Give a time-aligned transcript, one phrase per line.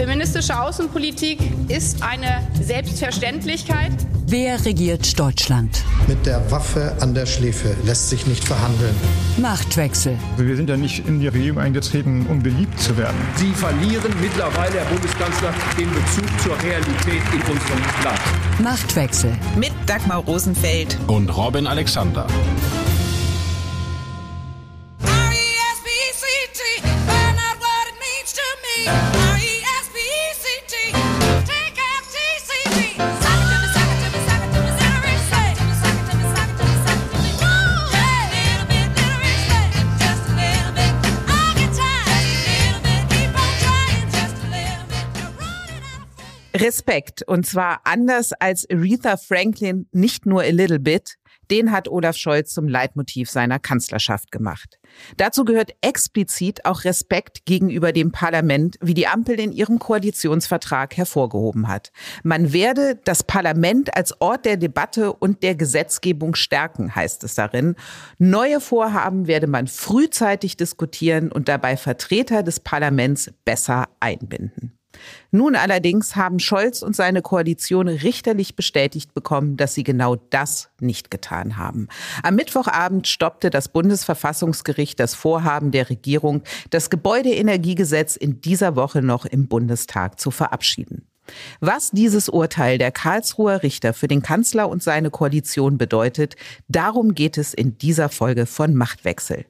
[0.00, 1.38] Feministische Außenpolitik
[1.68, 3.92] ist eine Selbstverständlichkeit.
[4.26, 5.84] Wer regiert Deutschland?
[6.08, 8.94] Mit der Waffe an der Schläfe lässt sich nicht verhandeln.
[9.36, 10.16] Machtwechsel.
[10.38, 13.18] Wir sind ja nicht in die Regierung eingetreten, um beliebt zu werden.
[13.36, 18.20] Sie verlieren mittlerweile, Herr Bundeskanzler, den Bezug zur Realität in unserem Land.
[18.58, 19.36] Machtwechsel.
[19.58, 22.26] Mit Dagmar Rosenfeld und Robin Alexander.
[46.60, 47.22] Respekt.
[47.26, 51.16] Und zwar anders als Aretha Franklin nicht nur a little bit.
[51.50, 54.78] Den hat Olaf Scholz zum Leitmotiv seiner Kanzlerschaft gemacht.
[55.16, 61.66] Dazu gehört explizit auch Respekt gegenüber dem Parlament, wie die Ampel in ihrem Koalitionsvertrag hervorgehoben
[61.66, 61.90] hat.
[62.22, 67.74] Man werde das Parlament als Ort der Debatte und der Gesetzgebung stärken, heißt es darin.
[68.18, 74.79] Neue Vorhaben werde man frühzeitig diskutieren und dabei Vertreter des Parlaments besser einbinden.
[75.30, 81.10] Nun allerdings haben Scholz und seine Koalition richterlich bestätigt bekommen, dass sie genau das nicht
[81.10, 81.88] getan haben.
[82.22, 89.24] Am Mittwochabend stoppte das Bundesverfassungsgericht das Vorhaben der Regierung, das Gebäudeenergiegesetz in dieser Woche noch
[89.24, 91.06] im Bundestag zu verabschieden.
[91.60, 96.34] Was dieses Urteil der Karlsruher Richter für den Kanzler und seine Koalition bedeutet,
[96.68, 99.44] darum geht es in dieser Folge von Machtwechsel.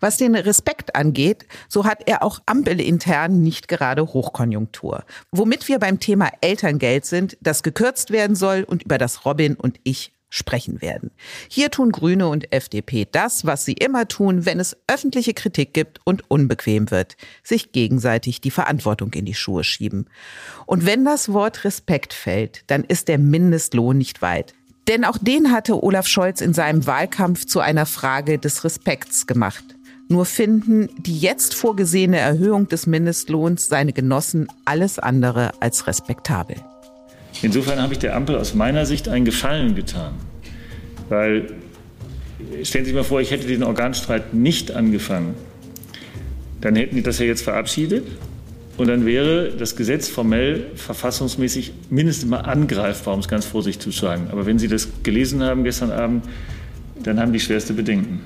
[0.00, 5.04] Was den Respekt angeht, so hat er auch ampelintern nicht gerade Hochkonjunktur.
[5.30, 9.78] Womit wir beim Thema Elterngeld sind, das gekürzt werden soll und über das Robin und
[9.84, 11.12] ich sprechen werden.
[11.48, 16.00] Hier tun Grüne und FDP das, was sie immer tun, wenn es öffentliche Kritik gibt
[16.02, 20.10] und unbequem wird, sich gegenseitig die Verantwortung in die Schuhe schieben.
[20.66, 24.54] Und wenn das Wort Respekt fällt, dann ist der Mindestlohn nicht weit.
[24.88, 29.64] Denn auch den hatte Olaf Scholz in seinem Wahlkampf zu einer Frage des Respekts gemacht.
[30.08, 36.56] Nur finden die jetzt vorgesehene Erhöhung des Mindestlohns seine Genossen alles andere als respektabel.
[37.40, 40.14] Insofern habe ich der Ampel aus meiner Sicht einen Gefallen getan.
[41.08, 41.54] Weil,
[42.62, 45.34] stellen Sie sich mal vor, ich hätte den Organstreit nicht angefangen.
[46.60, 48.06] Dann hätten die das ja jetzt verabschiedet
[48.76, 53.90] und dann wäre das Gesetz formell verfassungsmäßig mindestens mal angreifbar, um es ganz vorsichtig zu
[53.90, 54.28] sagen.
[54.32, 56.24] Aber wenn Sie das gelesen haben gestern Abend,
[57.02, 58.20] dann haben die schwerste Bedenken.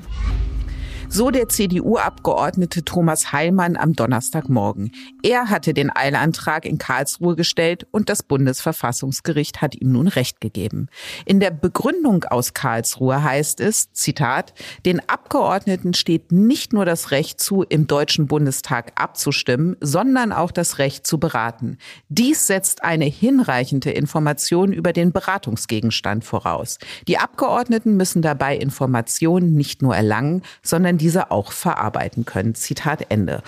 [1.10, 4.92] So der CDU-Abgeordnete Thomas Heilmann am Donnerstagmorgen.
[5.22, 10.88] Er hatte den Eilantrag in Karlsruhe gestellt und das Bundesverfassungsgericht hat ihm nun Recht gegeben.
[11.24, 14.52] In der Begründung aus Karlsruhe heißt es, Zitat,
[14.84, 20.78] den Abgeordneten steht nicht nur das Recht zu, im Deutschen Bundestag abzustimmen, sondern auch das
[20.78, 21.78] Recht zu beraten.
[22.10, 26.78] Dies setzt eine hinreichende Information über den Beratungsgegenstand voraus.
[27.08, 32.54] Die Abgeordneten müssen dabei Informationen nicht nur erlangen, sondern diese auch verarbeiten können.
[32.54, 33.42] Zitat Ende.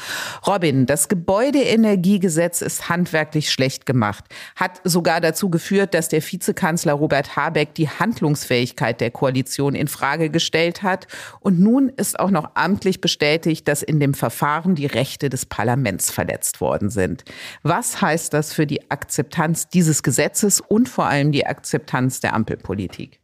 [0.47, 4.25] Robin, das Gebäudeenergiegesetz ist handwerklich schlecht gemacht,
[4.57, 10.31] hat sogar dazu geführt, dass der Vizekanzler Robert Habeck die Handlungsfähigkeit der Koalition in Frage
[10.31, 11.07] gestellt hat.
[11.41, 16.11] Und nun ist auch noch amtlich bestätigt, dass in dem Verfahren die Rechte des Parlaments
[16.11, 17.25] verletzt worden sind.
[17.63, 23.21] Was heißt das für die Akzeptanz dieses Gesetzes und vor allem die Akzeptanz der Ampelpolitik?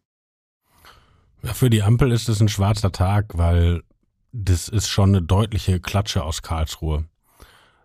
[1.43, 3.82] Ja, für die Ampel ist es ein schwarzer Tag, weil
[4.38, 7.04] das ist schon eine deutliche Klatsche aus Karlsruhe.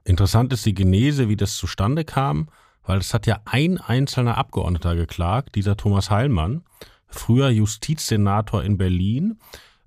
[0.04, 2.50] Interessant ist die Genese, wie das zustande kam,
[2.84, 6.64] weil es hat ja ein einzelner Abgeordneter geklagt, dieser Thomas Heilmann,
[7.08, 9.40] früher Justizsenator in Berlin.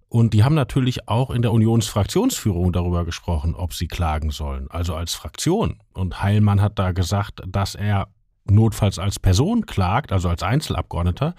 [0.08, 4.94] Und die haben natürlich auch in der Unionsfraktionsführung darüber gesprochen, ob sie klagen sollen, also
[4.94, 5.80] als Fraktion.
[5.92, 8.08] Und Heilmann hat da gesagt, dass er
[8.44, 11.34] notfalls als Person klagt, also als Einzelabgeordneter.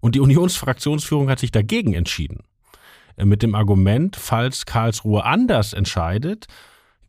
[0.00, 2.42] Und die Unionsfraktionsführung hat sich dagegen entschieden.
[3.16, 6.46] Äh, mit dem Argument, falls Karlsruhe anders entscheidet,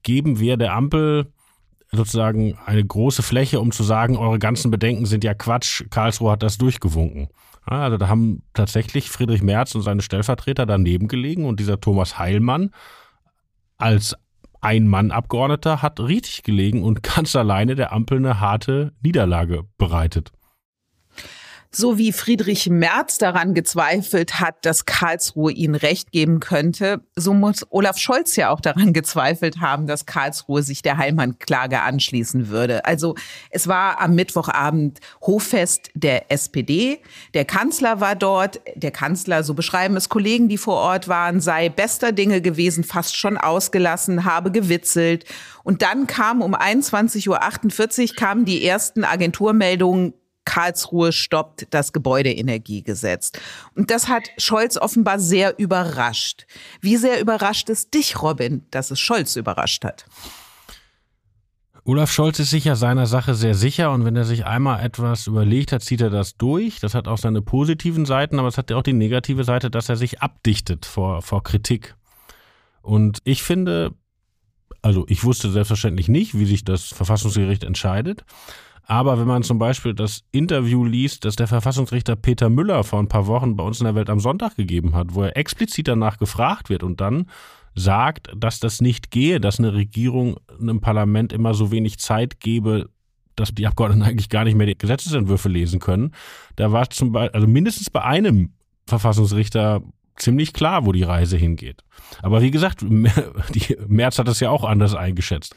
[0.03, 1.31] geben wir der Ampel
[1.91, 6.43] sozusagen eine große Fläche, um zu sagen, eure ganzen Bedenken sind ja Quatsch, Karlsruhe hat
[6.43, 7.29] das durchgewunken.
[7.65, 12.71] Also da haben tatsächlich Friedrich Merz und seine Stellvertreter daneben gelegen und dieser Thomas Heilmann
[13.77, 14.15] als
[14.61, 20.31] Ein-Mann-Abgeordneter hat richtig gelegen und ganz alleine der Ampel eine harte Niederlage bereitet.
[21.77, 27.65] So wie Friedrich Merz daran gezweifelt hat, dass Karlsruhe ihnen Recht geben könnte, so muss
[27.69, 32.85] Olaf Scholz ja auch daran gezweifelt haben, dass Karlsruhe sich der Heilmann-Klage anschließen würde.
[32.85, 33.15] Also
[33.49, 36.99] es war am Mittwochabend Hoffest der SPD.
[37.33, 38.61] Der Kanzler war dort.
[38.75, 43.17] Der Kanzler, so beschreiben es Kollegen, die vor Ort waren, sei bester Dinge gewesen, fast
[43.17, 45.25] schon ausgelassen, habe gewitzelt.
[45.63, 47.27] Und dann kam um 21.48
[48.11, 50.13] Uhr kamen die ersten Agenturmeldungen,
[50.45, 53.31] Karlsruhe stoppt das Gebäudeenergiegesetz.
[53.75, 56.45] Und das hat Scholz offenbar sehr überrascht.
[56.81, 60.05] Wie sehr überrascht es dich, Robin, dass es Scholz überrascht hat?
[61.87, 65.71] Olaf Scholz ist sicher seiner Sache sehr sicher und wenn er sich einmal etwas überlegt
[65.71, 66.79] hat, zieht er das durch.
[66.79, 69.87] Das hat auch seine positiven Seiten, aber es hat ja auch die negative Seite, dass
[69.87, 71.95] er sich abdichtet vor, vor Kritik.
[72.81, 73.93] Und ich finde,
[74.81, 78.25] also ich wusste selbstverständlich nicht, wie sich das Verfassungsgericht entscheidet.
[78.87, 83.07] Aber wenn man zum Beispiel das Interview liest, das der Verfassungsrichter Peter Müller vor ein
[83.07, 86.17] paar Wochen bei uns in der Welt am Sonntag gegeben hat, wo er explizit danach
[86.17, 87.27] gefragt wird und dann
[87.73, 92.89] sagt, dass das nicht gehe, dass eine Regierung einem Parlament immer so wenig Zeit gebe,
[93.35, 96.11] dass die Abgeordneten eigentlich gar nicht mehr die Gesetzesentwürfe lesen können.
[96.55, 98.53] Da war zum Beispiel, also mindestens bei einem
[98.87, 99.81] Verfassungsrichter
[100.15, 101.83] ziemlich klar, wo die Reise hingeht.
[102.21, 105.55] Aber wie gesagt, die Merz hat das ja auch anders eingeschätzt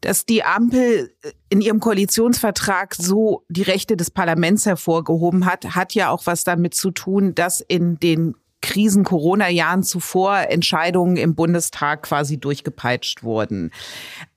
[0.00, 5.94] dass die Ampel äh, in ihrem Koalitionsvertrag so die Rechte des Parlaments hervorgehoben hat, hat
[5.94, 12.38] ja auch was damit zu tun, dass in den Krisen-Corona-Jahren zuvor Entscheidungen im Bundestag quasi
[12.38, 13.70] durchgepeitscht wurden.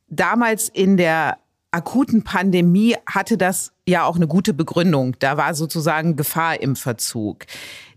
[0.07, 1.37] Damals in der
[1.71, 5.15] akuten Pandemie hatte das ja auch eine gute Begründung.
[5.19, 7.45] Da war sozusagen Gefahr im Verzug.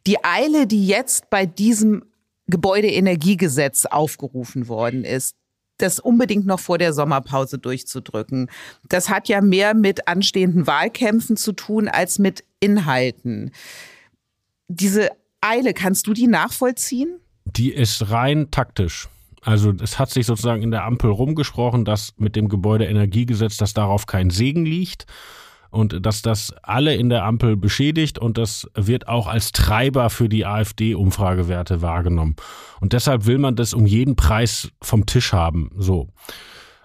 [0.06, 2.05] Die Eile, die jetzt bei diesem
[2.49, 5.37] Gebäudeenergiegesetz aufgerufen worden ist,
[5.82, 8.50] das unbedingt noch vor der Sommerpause durchzudrücken.
[8.88, 13.50] Das hat ja mehr mit anstehenden Wahlkämpfen zu tun als mit Inhalten.
[14.69, 17.19] Diese Eile, kannst du die nachvollziehen?
[17.44, 19.08] Die ist rein taktisch.
[19.43, 24.06] Also es hat sich sozusagen in der Ampel rumgesprochen, dass mit dem Gebäudeenergiegesetz, dass darauf
[24.06, 25.06] kein Segen liegt
[25.73, 30.29] und dass das alle in der Ampel beschädigt und das wird auch als Treiber für
[30.29, 32.37] die AfD-Umfragewerte wahrgenommen.
[32.81, 35.71] Und deshalb will man das um jeden Preis vom Tisch haben.
[35.77, 36.09] So.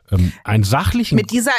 [0.10, 1.18] Ähm, ein sachlichen.
[1.18, 1.52] Mit dieser,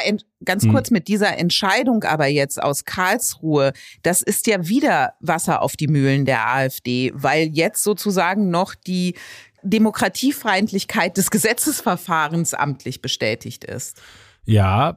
[0.42, 0.72] ganz hm.
[0.72, 5.88] kurz, mit dieser Entscheidung aber jetzt aus Karlsruhe, das ist ja wieder Wasser auf die
[5.88, 9.14] Mühlen der AfD, weil jetzt sozusagen noch die
[9.62, 14.00] Demokratiefeindlichkeit des Gesetzesverfahrens amtlich bestätigt ist.
[14.50, 14.96] Ja,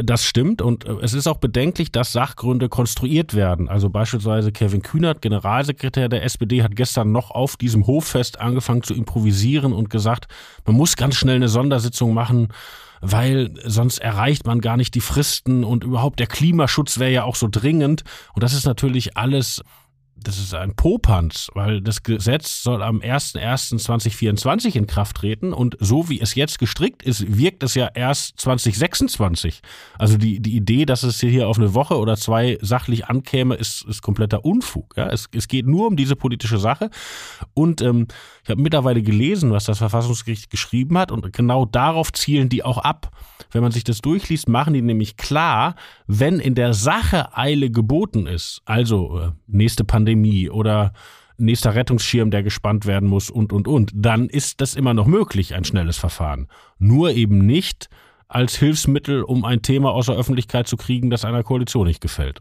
[0.00, 3.68] das stimmt und äh, es ist auch bedenklich, dass Sachgründe konstruiert werden.
[3.68, 8.94] Also beispielsweise Kevin Kühnert, Generalsekretär der SPD, hat gestern noch auf diesem Hoffest angefangen zu
[8.94, 10.28] improvisieren und gesagt,
[10.64, 12.52] man muss ganz schnell eine Sondersitzung machen,
[13.00, 17.34] weil sonst erreicht man gar nicht die Fristen und überhaupt der Klimaschutz wäre ja auch
[17.34, 18.04] so dringend.
[18.32, 19.64] Und das ist natürlich alles
[20.22, 26.08] das ist ein Popanz, weil das Gesetz soll am 01.01.2024 in Kraft treten und so
[26.08, 29.60] wie es jetzt gestrickt ist, wirkt es ja erst 2026.
[29.98, 33.84] Also die, die Idee, dass es hier auf eine Woche oder zwei sachlich ankäme, ist,
[33.86, 34.94] ist kompletter Unfug.
[34.96, 35.08] Ja?
[35.08, 36.90] Es, es geht nur um diese politische Sache
[37.54, 38.06] und ähm,
[38.44, 42.78] ich habe mittlerweile gelesen, was das Verfassungsgericht geschrieben hat und genau darauf zielen die auch
[42.78, 43.10] ab.
[43.50, 45.74] Wenn man sich das durchliest, machen die nämlich klar,
[46.06, 50.11] wenn in der Sache Eile geboten ist, also äh, nächste Pandemie
[50.50, 50.92] oder
[51.36, 55.54] nächster Rettungsschirm, der gespannt werden muss und, und, und, dann ist das immer noch möglich,
[55.54, 56.48] ein schnelles Verfahren.
[56.78, 57.88] Nur eben nicht
[58.28, 62.40] als Hilfsmittel, um ein Thema aus der Öffentlichkeit zu kriegen, das einer Koalition nicht gefällt.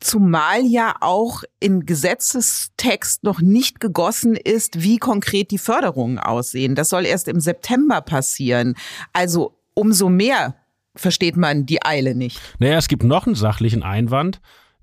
[0.00, 6.74] Zumal ja auch in Gesetzestext noch nicht gegossen ist, wie konkret die Förderungen aussehen.
[6.74, 8.74] Das soll erst im September passieren.
[9.12, 10.56] Also umso mehr
[10.94, 12.38] versteht man die Eile nicht.
[12.58, 14.40] Naja, es gibt noch einen sachlichen Einwand.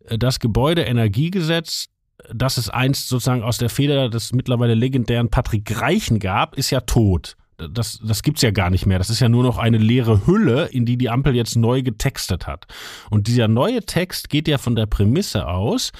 [0.09, 1.87] Das Gebäudeenergiegesetz,
[2.33, 6.81] das es einst sozusagen aus der Feder des mittlerweile legendären Patrick Reichen gab, ist ja
[6.81, 7.35] tot
[7.69, 8.97] das, das gibt's ja gar nicht mehr.
[8.97, 12.47] Das ist ja nur noch eine leere Hülle, in die die Ampel jetzt neu getextet
[12.47, 12.67] hat.
[13.09, 15.91] Und dieser neue Text geht ja von der Prämisse aus,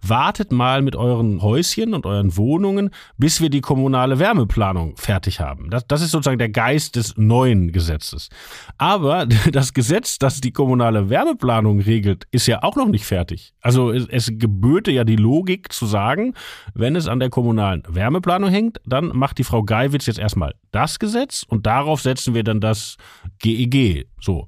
[0.00, 5.70] wartet mal mit euren Häuschen und euren Wohnungen, bis wir die kommunale Wärmeplanung fertig haben.
[5.70, 8.28] Das, das ist sozusagen der Geist des neuen Gesetzes.
[8.76, 13.54] Aber das Gesetz, das die kommunale Wärmeplanung regelt, ist ja auch noch nicht fertig.
[13.60, 16.34] Also es, es geböte ja die Logik zu sagen,
[16.74, 20.98] wenn es an der kommunalen Wärmeplanung hängt, dann macht die Frau Geiwitz jetzt erstmal das
[20.98, 22.96] Gesetz und darauf setzen wir dann das
[23.38, 23.74] GEG.
[23.74, 24.46] E so.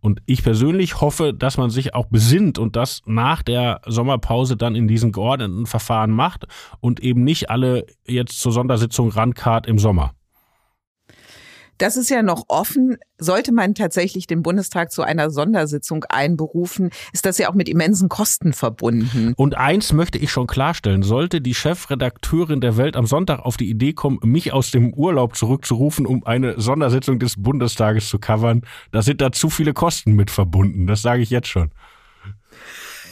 [0.00, 4.74] Und ich persönlich hoffe, dass man sich auch besinnt und das nach der Sommerpause dann
[4.74, 6.46] in diesen geordneten Verfahren macht
[6.80, 10.12] und eben nicht alle jetzt zur Sondersitzung rankart im Sommer.
[11.78, 12.98] Das ist ja noch offen.
[13.18, 18.08] Sollte man tatsächlich den Bundestag zu einer Sondersitzung einberufen, ist das ja auch mit immensen
[18.08, 19.32] Kosten verbunden.
[19.36, 21.02] Und eins möchte ich schon klarstellen.
[21.02, 25.36] Sollte die Chefredakteurin der Welt am Sonntag auf die Idee kommen, mich aus dem Urlaub
[25.36, 30.30] zurückzurufen, um eine Sondersitzung des Bundestages zu covern, da sind da zu viele Kosten mit
[30.30, 30.86] verbunden.
[30.86, 31.70] Das sage ich jetzt schon.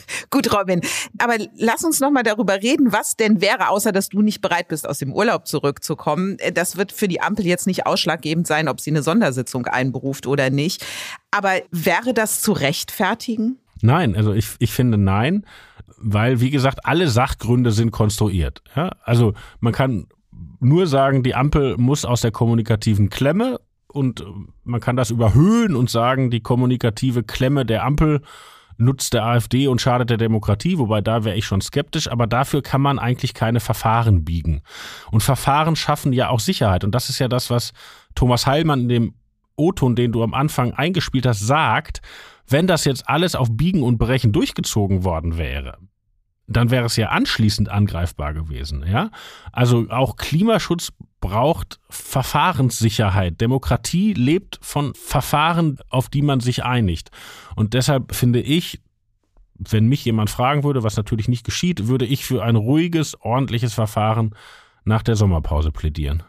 [0.31, 0.81] Gut, Robin.
[1.19, 4.69] Aber lass uns noch mal darüber reden, was denn wäre, außer dass du nicht bereit
[4.69, 6.37] bist, aus dem Urlaub zurückzukommen.
[6.55, 10.51] Das wird für die Ampel jetzt nicht ausschlaggebend sein, ob sie eine Sondersitzung einberuft oder
[10.51, 10.85] nicht.
[11.31, 13.59] Aber wäre das zu rechtfertigen?
[13.83, 15.45] Nein, also ich, ich finde nein,
[15.99, 18.63] weil, wie gesagt, alle Sachgründe sind konstruiert.
[18.75, 18.93] Ja?
[19.03, 20.07] Also man kann
[20.61, 24.25] nur sagen, die Ampel muss aus der kommunikativen Klemme und
[24.65, 28.21] man kann das überhöhen und sagen, die kommunikative Klemme der Ampel
[28.79, 32.63] nutzt der AfD und schadet der Demokratie, wobei da wäre ich schon skeptisch, aber dafür
[32.63, 34.63] kann man eigentlich keine Verfahren biegen.
[35.11, 36.85] Und Verfahren schaffen ja auch Sicherheit.
[36.85, 37.73] Und das ist ja das, was
[38.15, 39.15] Thomas Heilmann in dem
[39.57, 42.03] O-Ton, den du am Anfang eingespielt hast, sagt,
[42.49, 45.79] wenn das jetzt alles auf Biegen und Brechen durchgezogen worden wäre,
[46.47, 49.11] dann wäre es ja anschließend angreifbar gewesen, ja?
[49.53, 50.93] Also auch Klimaschutz
[51.27, 53.41] braucht Verfahrenssicherheit.
[53.41, 57.11] Demokratie lebt von Verfahren, auf die man sich einigt.
[57.57, 58.81] Und deshalb finde ich,
[59.59, 63.75] wenn mich jemand fragen würde, was natürlich nicht geschieht, würde ich für ein ruhiges, ordentliches
[63.75, 64.37] Verfahren
[64.85, 66.23] nach der Sommerpause plädieren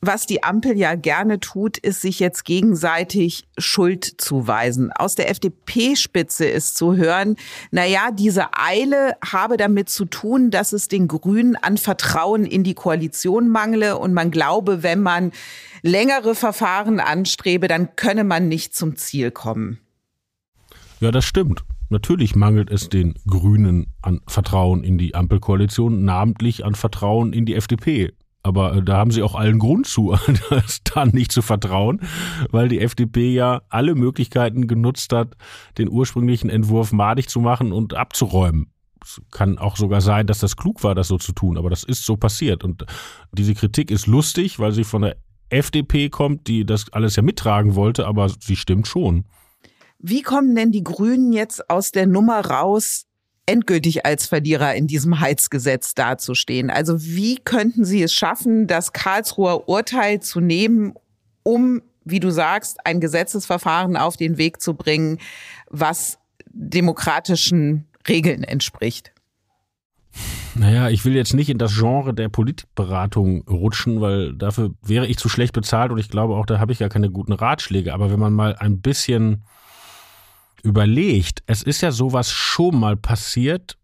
[0.00, 4.92] was die Ampel ja gerne tut, ist sich jetzt gegenseitig Schuld zuweisen.
[4.92, 7.36] Aus der FDP-Spitze ist zu hören,
[7.70, 12.62] na ja, diese Eile habe damit zu tun, dass es den Grünen an Vertrauen in
[12.62, 15.32] die Koalition mangle und man glaube, wenn man
[15.82, 19.78] längere Verfahren anstrebe, dann könne man nicht zum Ziel kommen.
[21.00, 21.64] Ja, das stimmt.
[21.88, 27.54] Natürlich mangelt es den Grünen an Vertrauen in die Ampelkoalition, namentlich an Vertrauen in die
[27.54, 28.12] FDP.
[28.46, 30.16] Aber äh, da haben sie auch allen Grund zu,
[30.50, 32.00] das dann nicht zu vertrauen,
[32.50, 35.36] weil die FDP ja alle Möglichkeiten genutzt hat,
[35.78, 38.70] den ursprünglichen Entwurf madig zu machen und abzuräumen.
[39.02, 41.82] Es kann auch sogar sein, dass das klug war, das so zu tun, aber das
[41.82, 42.62] ist so passiert.
[42.62, 42.86] Und
[43.32, 45.16] diese Kritik ist lustig, weil sie von der
[45.48, 49.24] FDP kommt, die das alles ja mittragen wollte, aber sie stimmt schon.
[49.98, 53.06] Wie kommen denn die Grünen jetzt aus der Nummer raus,
[53.46, 56.70] endgültig als Verlierer in diesem Heizgesetz dazustehen.
[56.70, 60.94] Also wie könnten Sie es schaffen, das Karlsruher Urteil zu nehmen,
[61.44, 65.18] um, wie du sagst, ein Gesetzesverfahren auf den Weg zu bringen,
[65.70, 66.18] was
[66.52, 69.12] demokratischen Regeln entspricht?
[70.54, 75.18] Naja, ich will jetzt nicht in das Genre der Politikberatung rutschen, weil dafür wäre ich
[75.18, 77.92] zu schlecht bezahlt und ich glaube auch, da habe ich gar keine guten Ratschläge.
[77.92, 79.44] Aber wenn man mal ein bisschen
[80.66, 83.78] überlegt, es ist ja sowas schon mal passiert,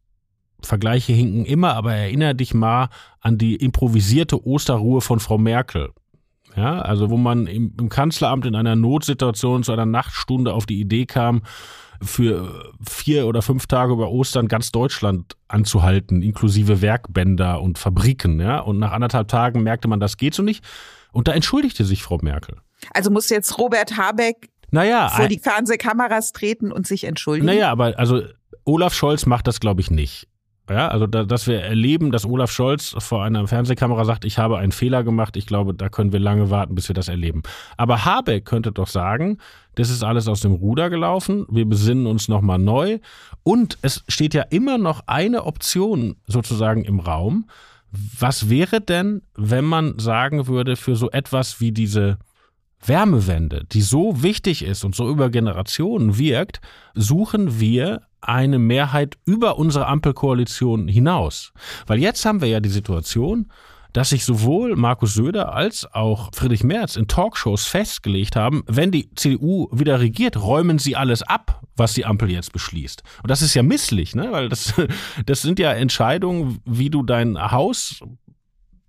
[0.60, 2.88] Vergleiche hinken immer, aber erinnere dich mal
[3.20, 5.90] an die improvisierte Osterruhe von Frau Merkel.
[6.54, 10.80] Ja, also wo man im, im, Kanzleramt in einer Notsituation zu einer Nachtstunde auf die
[10.80, 11.42] Idee kam,
[12.02, 18.40] für vier oder fünf Tage über Ostern ganz Deutschland anzuhalten, inklusive Werkbänder und Fabriken.
[18.40, 20.64] Ja, und nach anderthalb Tagen merkte man, das geht so nicht.
[21.12, 22.56] Und da entschuldigte sich Frau Merkel.
[22.92, 27.46] Also muss jetzt Robert Habeck naja, vor die Fernsehkameras treten und sich entschuldigen?
[27.46, 28.22] Naja, aber also
[28.64, 30.26] Olaf Scholz macht das, glaube ich, nicht.
[30.70, 34.58] Ja, also da, dass wir erleben, dass Olaf Scholz vor einer Fernsehkamera sagt, ich habe
[34.58, 37.42] einen Fehler gemacht, ich glaube, da können wir lange warten, bis wir das erleben.
[37.76, 39.38] Aber Habeck könnte doch sagen,
[39.74, 43.00] das ist alles aus dem Ruder gelaufen, wir besinnen uns nochmal neu
[43.42, 47.48] und es steht ja immer noch eine Option sozusagen im Raum.
[47.90, 52.18] Was wäre denn, wenn man sagen würde, für so etwas wie diese
[52.84, 56.60] Wärmewende, die so wichtig ist und so über Generationen wirkt,
[56.94, 61.52] suchen wir eine Mehrheit über unsere Ampelkoalition hinaus.
[61.86, 63.50] Weil jetzt haben wir ja die Situation,
[63.92, 69.10] dass sich sowohl Markus Söder als auch Friedrich Merz in Talkshows festgelegt haben, wenn die
[69.14, 73.02] CDU wieder regiert, räumen sie alles ab, was die Ampel jetzt beschließt.
[73.22, 74.32] Und das ist ja misslich, ne?
[74.32, 74.74] weil das,
[75.26, 78.00] das sind ja Entscheidungen, wie du dein Haus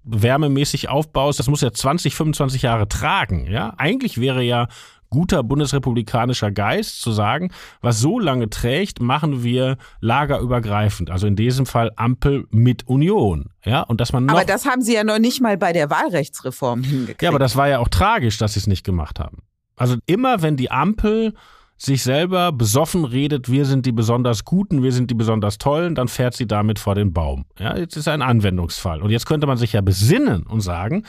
[0.03, 3.47] wärmemäßig aufbaust, das muss ja 20, 25 Jahre tragen.
[3.49, 4.67] Ja, eigentlich wäre ja
[5.13, 11.11] guter bundesrepublikanischer Geist zu sagen, was so lange trägt, machen wir lagerübergreifend.
[11.11, 13.51] Also in diesem Fall Ampel mit Union.
[13.63, 16.83] Ja, und dass man aber das haben sie ja noch nicht mal bei der Wahlrechtsreform
[16.83, 17.21] hingekriegt.
[17.21, 19.43] Ja, aber das war ja auch tragisch, dass sie es nicht gemacht haben.
[19.75, 21.35] Also immer wenn die Ampel
[21.83, 26.07] sich selber besoffen redet, wir sind die besonders Guten, wir sind die besonders Tollen, dann
[26.07, 27.45] fährt sie damit vor den Baum.
[27.59, 29.01] Ja, jetzt ist ein Anwendungsfall.
[29.01, 31.03] Und jetzt könnte man sich ja besinnen und sagen,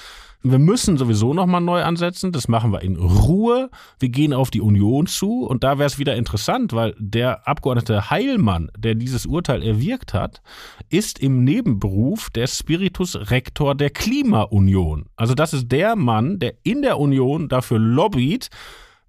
[0.47, 2.31] wir müssen sowieso nochmal neu ansetzen.
[2.31, 3.71] Das machen wir in Ruhe.
[3.99, 5.47] Wir gehen auf die Union zu.
[5.47, 10.43] Und da wäre es wieder interessant, weil der Abgeordnete Heilmann, der dieses Urteil erwirkt hat,
[10.91, 15.07] ist im Nebenberuf der Spiritus Rector der Klimaunion.
[15.17, 18.51] Also das ist der Mann, der in der Union dafür lobbyt,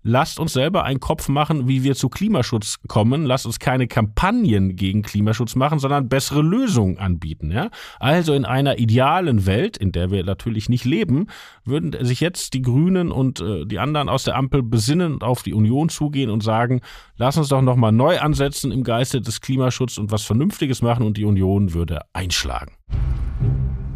[0.06, 3.26] lasst uns selber einen Kopf machen, wie wir zu Klimaschutz kommen.
[3.26, 7.52] Lasst uns keine Kampagnen gegen Klimaschutz machen, sondern bessere Lösungen anbieten.
[7.52, 7.70] Ja?
[8.00, 11.28] Also in einer idealen Welt, in der wir natürlich nicht leben,
[11.66, 15.42] würden sich jetzt die Grünen und äh, die anderen aus der Ampel besinnen und auf
[15.42, 16.82] die Union zugehen und sagen,
[17.18, 21.18] lass uns doch nochmal neu ansetzen im Geiste des Klimaschutzes und was Vernünftiges machen und
[21.18, 22.74] die Union würde einschlagen.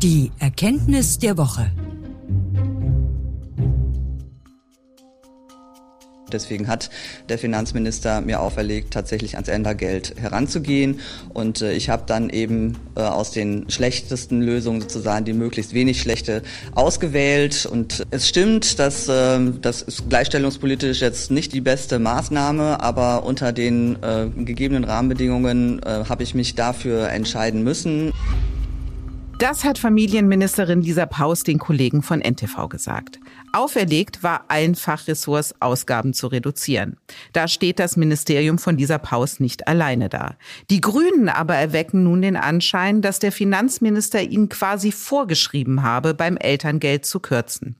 [0.01, 1.71] Die Erkenntnis der Woche.
[6.29, 6.89] Deswegen hat
[7.27, 10.99] der Finanzminister mir auferlegt, tatsächlich ans Endergeld heranzugehen.
[11.33, 16.01] Und äh, ich habe dann eben äh, aus den schlechtesten Lösungen sozusagen die möglichst wenig
[16.01, 16.41] schlechte
[16.75, 17.65] ausgewählt.
[17.65, 23.51] Und es stimmt, dass äh, das ist gleichstellungspolitisch jetzt nicht die beste Maßnahme, aber unter
[23.51, 28.13] den äh, gegebenen Rahmenbedingungen äh, habe ich mich dafür entscheiden müssen.
[29.39, 33.21] Das hat Familienministerin Lisa Paus den Kollegen von NTV gesagt.
[33.51, 36.97] Auferlegt war allen Fachressorts Ausgaben zu reduzieren.
[37.33, 40.35] Da steht das Ministerium von dieser Paus nicht alleine da.
[40.69, 46.37] Die Grünen aber erwecken nun den Anschein, dass der Finanzminister ihnen quasi vorgeschrieben habe, beim
[46.37, 47.75] Elterngeld zu kürzen.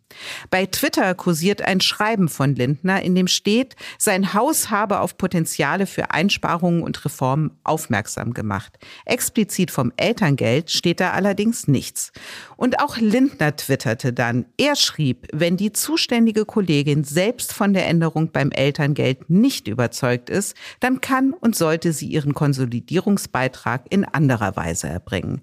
[0.50, 5.86] Bei Twitter kursiert ein Schreiben von Lindner, in dem steht, sein Haus habe auf Potenziale
[5.86, 8.80] für Einsparungen und Reformen aufmerksam gemacht.
[9.06, 12.12] Explizit vom Elterngeld steht da allerdings nichts.
[12.58, 14.46] Und auch Lindner twitterte dann.
[14.58, 20.56] Er schrieb, wenn die zuständige Kollegin selbst von der Änderung beim Elterngeld nicht überzeugt ist,
[20.80, 25.42] dann kann und sollte sie ihren Konsolidierungsbeitrag in anderer Weise erbringen.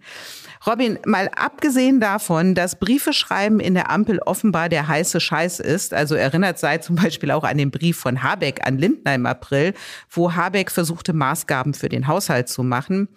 [0.66, 5.94] Robin, mal abgesehen davon, dass Briefe schreiben in der Ampel offenbar der heiße Scheiß ist,
[5.94, 9.75] also erinnert sei zum Beispiel auch an den Brief von Habeck an Lindner im April,
[10.11, 13.08] wo Habeck versuchte, Maßgaben für den Haushalt zu machen.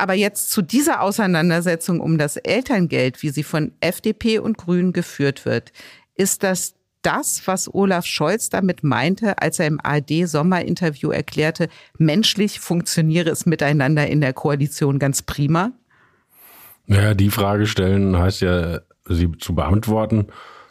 [0.00, 5.44] Aber jetzt zu dieser Auseinandersetzung um das Elterngeld, wie sie von FDP und Grünen geführt
[5.44, 5.72] wird.
[6.20, 13.30] Ist das das, was Olaf Scholz damit meinte, als er im ARD-Sommerinterview erklärte, menschlich funktioniere
[13.30, 15.72] es miteinander in der Koalition ganz prima?
[16.84, 20.26] Naja, die Frage stellen heißt ja, sie zu beantworten.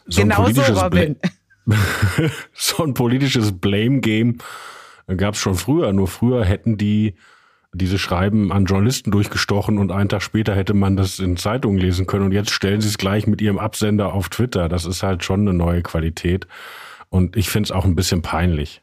[0.06, 1.16] So genau so, Robin.
[2.54, 4.38] so ein politisches Blame-Game
[5.16, 5.92] gab es schon früher.
[5.92, 7.16] Nur früher hätten die
[7.72, 12.06] diese Schreiben an Journalisten durchgestochen und einen Tag später hätte man das in Zeitungen lesen
[12.06, 14.68] können und jetzt stellen sie es gleich mit ihrem Absender auf Twitter.
[14.68, 16.48] Das ist halt schon eine neue Qualität
[17.10, 18.82] und ich finde es auch ein bisschen peinlich.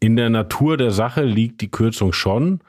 [0.00, 2.60] In der Natur der Sache liegt die Kürzung schon,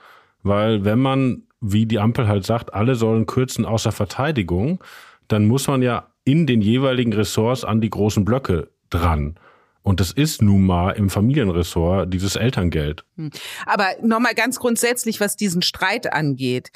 [0.42, 4.84] weil wenn man, wie die Ampel halt sagt, alle sollen kürzen außer Verteidigung,
[5.28, 9.36] dann muss man ja in den jeweiligen Ressorts an die großen Blöcke dran.
[9.84, 13.04] Und das ist nun mal im Familienressort dieses Elterngeld.
[13.18, 13.32] Hm.
[13.66, 16.72] Aber nochmal ganz grundsätzlich, was diesen Streit angeht.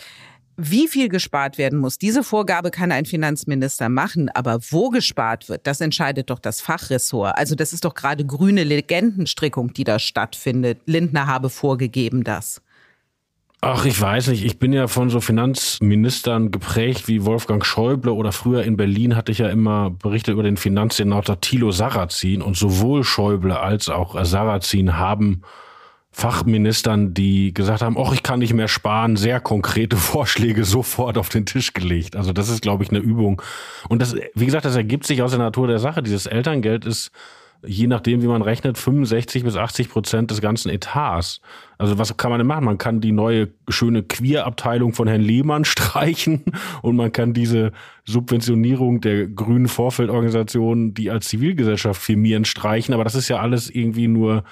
[0.55, 5.65] Wie viel gespart werden muss, diese Vorgabe kann ein Finanzminister machen, aber wo gespart wird,
[5.65, 7.35] das entscheidet doch das Fachressort.
[7.35, 10.81] Also das ist doch gerade grüne Legendenstrickung, die da stattfindet.
[10.85, 12.61] Lindner habe vorgegeben das.
[13.65, 14.43] Ach, ich weiß nicht.
[14.43, 19.31] Ich bin ja von so Finanzministern geprägt wie Wolfgang Schäuble oder früher in Berlin hatte
[19.31, 24.97] ich ja immer Berichte über den Finanzsenator Thilo Sarrazin und sowohl Schäuble als auch Sarrazin
[24.97, 25.43] haben
[26.11, 31.29] Fachministern, die gesagt haben, ach, ich kann nicht mehr sparen, sehr konkrete Vorschläge sofort auf
[31.29, 32.17] den Tisch gelegt.
[32.17, 33.41] Also das ist, glaube ich, eine Übung.
[33.87, 36.03] Und das, wie gesagt, das ergibt sich aus der Natur der Sache.
[36.03, 37.11] Dieses Elterngeld ist
[37.65, 41.41] je nachdem, wie man rechnet, 65 bis 80 Prozent des ganzen Etats.
[41.77, 42.65] Also was kann man denn machen?
[42.65, 46.43] Man kann die neue schöne Queer-Abteilung von Herrn Lehmann streichen
[46.81, 47.71] und man kann diese
[48.05, 52.93] Subventionierung der grünen Vorfeldorganisationen, die als Zivilgesellschaft firmieren, streichen.
[52.93, 54.43] Aber das ist ja alles irgendwie nur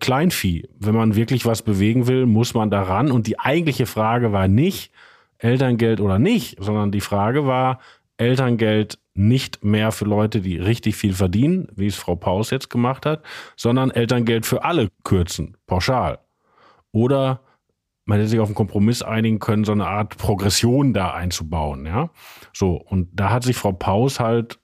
[0.00, 0.68] Kleinvieh.
[0.78, 3.10] Wenn man wirklich was bewegen will, muss man daran.
[3.10, 4.90] Und die eigentliche Frage war nicht
[5.38, 7.78] Elterngeld oder nicht, sondern die Frage war
[8.16, 13.06] Elterngeld nicht mehr für Leute, die richtig viel verdienen, wie es Frau Paus jetzt gemacht
[13.06, 13.22] hat,
[13.56, 16.18] sondern Elterngeld für alle kürzen, pauschal.
[16.90, 17.40] Oder
[18.04, 22.10] man hätte sich auf einen Kompromiss einigen können, so eine Art Progression da einzubauen, ja.
[22.52, 22.74] So.
[22.74, 24.58] Und da hat sich Frau Paus halt,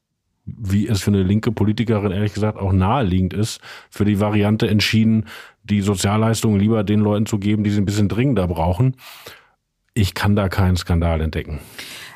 [0.45, 5.27] wie es für eine linke Politikerin ehrlich gesagt auch naheliegend ist, für die Variante entschieden,
[5.63, 8.97] die Sozialleistungen lieber den Leuten zu geben, die sie ein bisschen dringender brauchen.
[9.95, 11.61] Ich kann da keinen Skandal entdecken.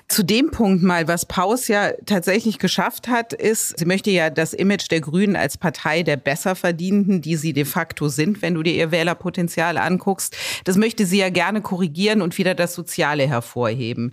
[0.08, 4.52] Zu dem Punkt mal, was Paus ja tatsächlich geschafft hat, ist, sie möchte ja das
[4.52, 8.74] Image der Grünen als Partei der Besserverdienenden, die sie de facto sind, wenn du dir
[8.74, 14.12] ihr Wählerpotenzial anguckst, das möchte sie ja gerne korrigieren und wieder das Soziale hervorheben.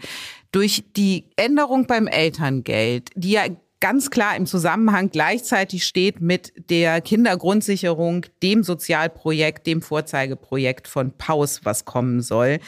[0.53, 3.43] Durch die Änderung beim Elterngeld, die ja
[3.81, 11.61] ganz klar im Zusammenhang gleichzeitig steht mit der Kindergrundsicherung, dem Sozialprojekt, dem Vorzeigeprojekt von Paus,
[11.63, 12.59] was kommen soll.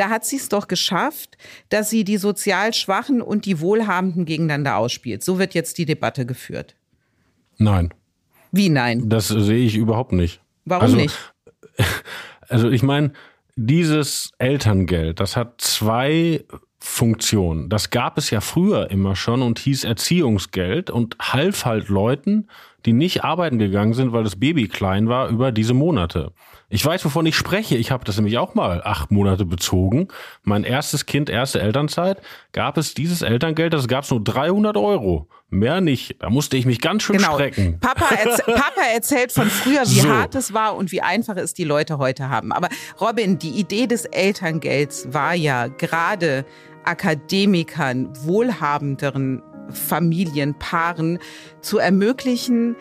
[0.00, 1.36] Da hat sie es doch geschafft,
[1.68, 5.22] dass sie die sozial Schwachen und die Wohlhabenden gegeneinander ausspielt.
[5.22, 6.74] So wird jetzt die Debatte geführt.
[7.58, 7.92] Nein.
[8.50, 9.10] Wie nein?
[9.10, 10.40] Das sehe ich überhaupt nicht.
[10.64, 11.14] Warum also, nicht?
[12.48, 13.12] Also ich meine,
[13.56, 16.44] dieses Elterngeld, das hat zwei
[16.78, 17.68] Funktionen.
[17.68, 22.48] Das gab es ja früher immer schon und hieß Erziehungsgeld und half halt Leuten,
[22.86, 26.32] die nicht arbeiten gegangen sind, weil das Baby klein war, über diese Monate.
[26.68, 27.76] Ich weiß, wovon ich spreche.
[27.76, 30.06] Ich habe das nämlich auch mal acht Monate bezogen.
[30.44, 35.28] Mein erstes Kind, erste Elternzeit, gab es dieses Elterngeld, das gab es nur 300 Euro.
[35.48, 36.22] Mehr nicht.
[36.22, 37.34] Da musste ich mich ganz schön genau.
[37.34, 37.80] strecken.
[37.80, 40.08] Papa, erz Papa erzählt von früher, wie so.
[40.08, 42.52] hart es war und wie einfach es die Leute heute haben.
[42.52, 42.68] Aber
[43.00, 46.44] Robin, die Idee des Elterngelds war ja gerade
[46.84, 51.18] Akademikern, wohlhabenderen Familienpaaren
[51.60, 52.76] zu ermöglichen,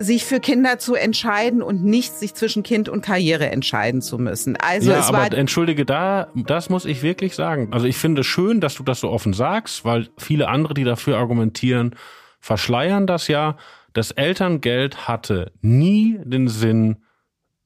[0.00, 4.56] sich für Kinder zu entscheiden und nicht sich zwischen Kind und Karriere entscheiden zu müssen.
[4.56, 7.68] Also ja, es aber war entschuldige, da das muss ich wirklich sagen.
[7.72, 11.18] Also ich finde schön, dass du das so offen sagst, weil viele andere, die dafür
[11.18, 11.94] argumentieren,
[12.40, 13.58] verschleiern das ja.
[13.92, 16.96] Das Elterngeld hatte nie den Sinn,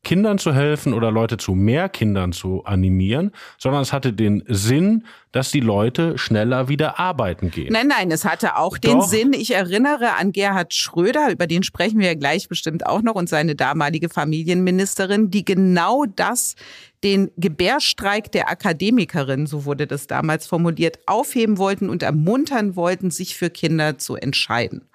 [0.05, 5.05] Kindern zu helfen oder Leute zu mehr Kindern zu animieren, sondern es hatte den Sinn,
[5.33, 7.73] dass die Leute schneller wieder arbeiten gehen.
[7.73, 9.09] Nein, nein, es hatte auch den Doch.
[9.09, 9.33] Sinn.
[9.33, 13.29] Ich erinnere an Gerhard Schröder, über den sprechen wir ja gleich bestimmt auch noch, und
[13.29, 16.55] seine damalige Familienministerin, die genau das
[17.03, 23.37] den Gebärstreik der Akademikerin, so wurde das damals formuliert, aufheben wollten und ermuntern wollten, sich
[23.37, 24.89] für Kinder zu entscheiden.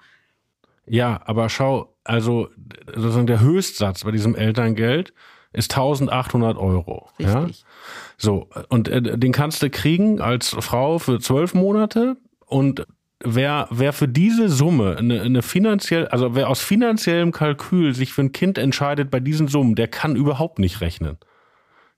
[0.86, 2.48] Ja, aber schau, also
[2.86, 5.12] sozusagen der Höchstsatz bei diesem Elterngeld
[5.52, 7.08] ist 1800 Euro.
[7.18, 7.34] Richtig.
[7.34, 7.46] Ja?
[8.16, 12.86] So, und äh, den kannst du kriegen als Frau für zwölf Monate und
[13.22, 18.22] wer, wer für diese Summe eine, eine finanziell, also wer aus finanziellem Kalkül sich für
[18.22, 21.18] ein Kind entscheidet bei diesen Summen, der kann überhaupt nicht rechnen.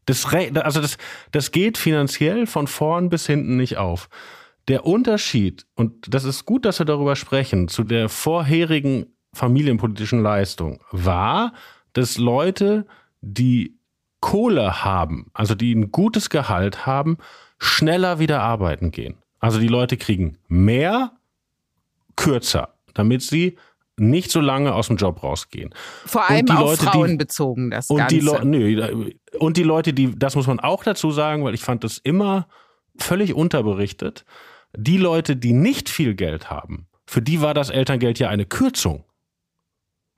[0.06, 0.98] Das, also das,
[1.30, 4.08] das geht finanziell von vorn bis hinten nicht auf.
[4.68, 10.80] Der Unterschied, und das ist gut, dass wir darüber sprechen, zu der vorherigen familienpolitischen Leistung
[10.90, 11.52] war,
[11.92, 12.86] dass Leute,
[13.20, 13.76] die
[14.20, 17.18] Kohle haben, also die ein gutes Gehalt haben,
[17.58, 19.16] schneller wieder arbeiten gehen.
[19.40, 21.12] Also die Leute kriegen mehr,
[22.16, 23.56] kürzer, damit sie
[23.98, 25.74] nicht so lange aus dem Job rausgehen.
[26.06, 28.14] Vor allem auf Leute, Frauen die, bezogen, das und Ganze.
[28.14, 31.62] Die Le nö, und die Leute, die, das muss man auch dazu sagen, weil ich
[31.62, 32.46] fand das immer
[32.98, 34.24] völlig unterberichtet,
[34.74, 39.04] die Leute, die nicht viel Geld haben, für die war das Elterngeld ja eine Kürzung.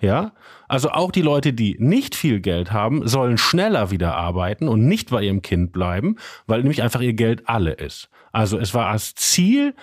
[0.01, 0.33] Ja,
[0.69, 5.11] also auch die Leute, die nicht viel Geld haben, sollen schneller wieder arbeiten und nicht
[5.11, 8.11] bei ihrem Kind bleiben, weil nämlich einfach ihr Geld alle ist.
[8.33, 9.75] Also es war als Ziel,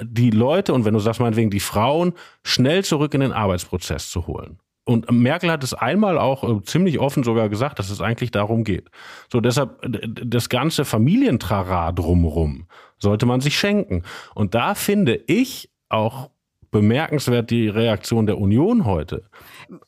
[0.00, 4.26] die Leute und wenn du sagst meinetwegen die Frauen schnell zurück in den Arbeitsprozess zu
[4.26, 4.58] holen.
[4.84, 8.62] Und Merkel hat es einmal auch äh, ziemlich offen sogar gesagt, dass es eigentlich darum
[8.62, 8.88] geht.
[9.32, 12.66] So deshalb das ganze Familientrara drumrum
[12.98, 14.04] sollte man sich schenken.
[14.34, 16.30] Und da finde ich auch
[16.70, 19.22] bemerkenswert die Reaktion der Union heute.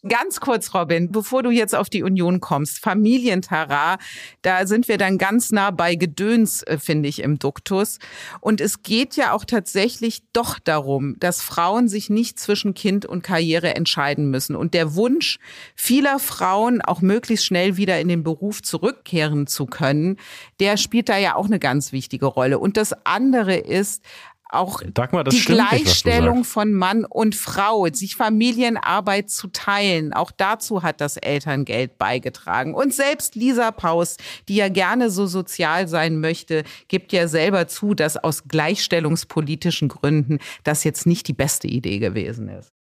[0.08, 3.98] Ganz kurz, Robin, bevor du jetzt auf die Union kommst, Familientara,
[4.42, 7.98] da sind wir dann ganz nah bei Gedöns, äh, finde ich, im Duktus.
[8.40, 13.22] Und es geht ja auch tatsächlich doch darum, dass Frauen sich nicht zwischen Kind und
[13.22, 14.56] Karriere entscheiden müssen.
[14.56, 15.38] Und der Wunsch
[15.74, 20.16] vieler Frauen, auch möglichst schnell wieder in den Beruf zurückkehren zu können,
[20.60, 22.58] der spielt da ja auch eine ganz wichtige Rolle.
[22.58, 24.02] Und das andere ist,
[24.48, 30.12] auch Dagmar, die Gleichstellung nicht, von Mann und Frau, sich Familienarbeit zu teilen.
[30.12, 32.74] Auch dazu hat das Elterngeld beigetragen.
[32.74, 34.16] Und selbst Lisa Paus,
[34.48, 40.38] die ja gerne so sozial sein möchte, gibt ja selber zu, dass aus gleichstellungspolitischen Gründen
[40.64, 42.77] das jetzt nicht die beste Idee gewesen ist.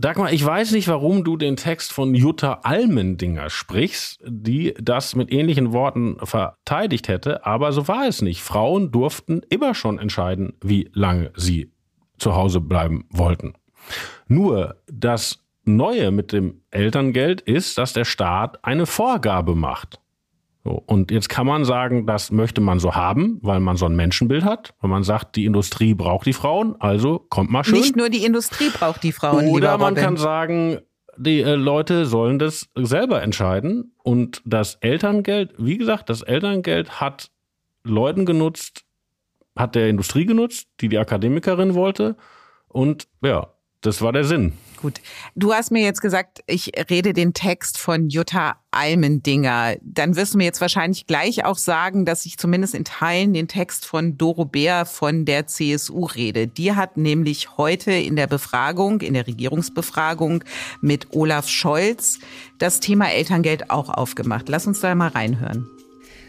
[0.00, 5.30] Dagmar, ich weiß nicht, warum du den Text von Jutta Almendinger sprichst, die das mit
[5.30, 8.40] ähnlichen Worten verteidigt hätte, aber so war es nicht.
[8.40, 11.70] Frauen durften immer schon entscheiden, wie lange sie
[12.16, 13.52] zu Hause bleiben wollten.
[14.26, 20.00] Nur das Neue mit dem Elterngeld ist, dass der Staat eine Vorgabe macht.
[20.62, 23.96] So, und jetzt kann man sagen, das möchte man so haben, weil man so ein
[23.96, 27.78] Menschenbild hat, weil man sagt, die Industrie braucht die Frauen, also kommt mal schön.
[27.80, 29.46] Nicht nur die Industrie braucht die Frauen.
[29.48, 30.80] Oder man kann sagen,
[31.16, 33.92] die äh, Leute sollen das selber entscheiden.
[34.02, 37.30] Und das Elterngeld, wie gesagt, das Elterngeld hat
[37.84, 38.84] Leuten genutzt,
[39.56, 42.16] hat der Industrie genutzt, die die Akademikerin wollte.
[42.68, 43.48] Und ja,
[43.80, 44.54] das war der Sinn.
[44.82, 45.00] Gut.
[45.34, 49.76] Du hast mir jetzt gesagt, ich rede den Text von Jutta Almendinger.
[49.82, 53.46] Dann wirst du mir jetzt wahrscheinlich gleich auch sagen, dass ich zumindest in Teilen den
[53.46, 56.46] Text von Doro Bär von der CSU rede.
[56.46, 60.44] Die hat nämlich heute in der Befragung, in der Regierungsbefragung
[60.80, 62.18] mit Olaf Scholz
[62.58, 64.48] das Thema Elterngeld auch aufgemacht.
[64.48, 65.68] Lass uns da mal reinhören.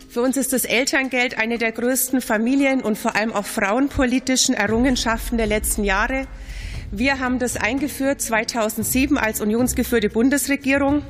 [0.09, 5.37] Für uns ist das Elterngeld eine der größten familien- und vor allem auch frauenpolitischen Errungenschaften
[5.37, 6.27] der letzten Jahre.
[6.93, 11.03] Wir haben das eingeführt 2007 als unionsgeführte Bundesregierung.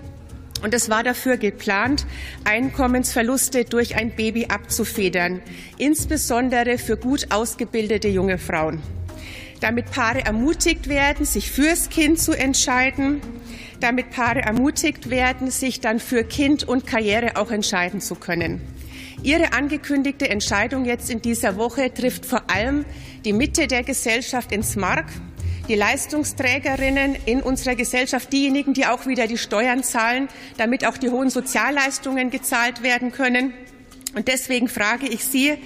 [0.62, 2.06] Und es war dafür geplant,
[2.44, 5.42] Einkommensverluste durch ein Baby abzufedern,
[5.80, 8.80] insbesondere für gut ausgebildete junge Frauen.
[9.60, 13.20] Damit Paare ermutigt werden, sich fürs Kind zu entscheiden,
[13.80, 18.62] damit Paare ermutigt werden, sich dann für Kind und Karriere auch entscheiden zu können.
[19.24, 22.86] Ihre angekündigte Entscheidung jetzt in dieser Woche trifft vor allem
[23.26, 25.08] die Mitte der Gesellschaft ins Mark
[25.68, 31.10] die Leistungsträgerinnen in unserer Gesellschaft, diejenigen, die auch wieder die Steuern zahlen, damit auch die
[31.10, 33.54] hohen Sozialleistungen gezahlt werden können.
[34.14, 35.58] Und deswegen frage ich Sie,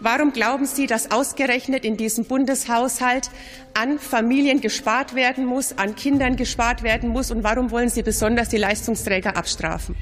[0.00, 3.30] warum glauben Sie, dass ausgerechnet in diesem Bundeshaushalt
[3.72, 7.30] an Familien gespart werden muss, an Kindern gespart werden muss?
[7.30, 9.96] Und warum wollen Sie besonders die Leistungsträger abstrafen?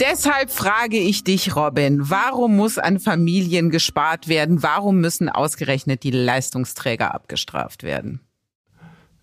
[0.00, 4.62] Deshalb frage ich dich, Robin, warum muss an Familien gespart werden?
[4.62, 8.20] Warum müssen ausgerechnet die Leistungsträger abgestraft werden?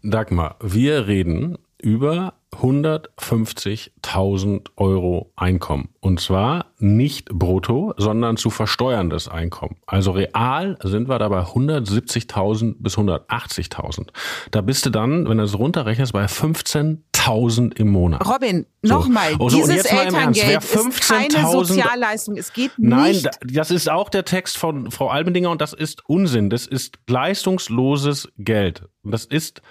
[0.02, 5.90] Dagmar, wir reden über 150.000 Euro Einkommen.
[6.00, 9.76] Und zwar nicht brutto, sondern zu versteuerndes Einkommen.
[9.86, 14.08] Also real sind wir dabei 170.000 bis 180.000.
[14.52, 18.26] Da bist du dann, wenn du es runterrechnest, bei 15.000 im Monat.
[18.28, 19.44] Robin, nochmal, so.
[19.46, 22.38] also, dieses Elterngeld ist keine Sozialleistung.
[22.38, 22.90] Es geht nicht.
[22.90, 26.50] Nein, das ist auch der Text von Frau Almendinger und das ist Unsinn.
[26.50, 28.84] Das ist leistungsloses Geld.
[29.04, 29.62] Das ist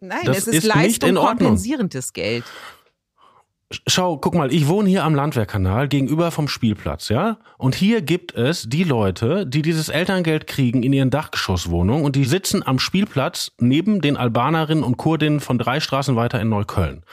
[0.00, 2.44] Nein, das es ist, ist Leistung kompensierendes Geld.
[3.86, 7.38] Schau, guck mal, ich wohne hier am Landwehrkanal gegenüber vom Spielplatz, ja?
[7.58, 12.24] Und hier gibt es die Leute, die dieses Elterngeld kriegen in ihren Dachgeschosswohnungen und die
[12.24, 17.04] sitzen am Spielplatz neben den Albanerinnen und Kurdinnen von drei Straßen weiter in Neukölln.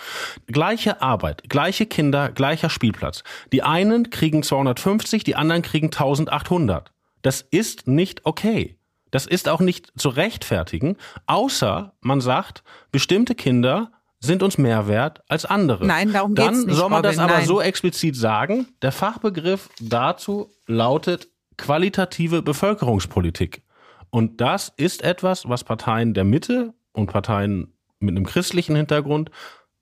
[0.48, 3.24] Gleiche Arbeit, gleiche Kinder, gleicher Spielplatz.
[3.52, 6.94] Die einen kriegen 250, die anderen kriegen 1800.
[7.22, 8.78] Das ist nicht okay.
[9.16, 15.22] Das ist auch nicht zu rechtfertigen, außer man sagt, bestimmte Kinder sind uns mehr wert
[15.30, 15.86] als andere.
[15.86, 17.46] Nein, darum geht's Dann nicht, soll man Robin, das aber nein.
[17.46, 18.68] so explizit sagen.
[18.82, 23.64] Der Fachbegriff dazu lautet qualitative Bevölkerungspolitik.
[24.10, 29.32] Und das ist etwas, was Parteien der Mitte und Parteien mit einem christlichen Hintergrund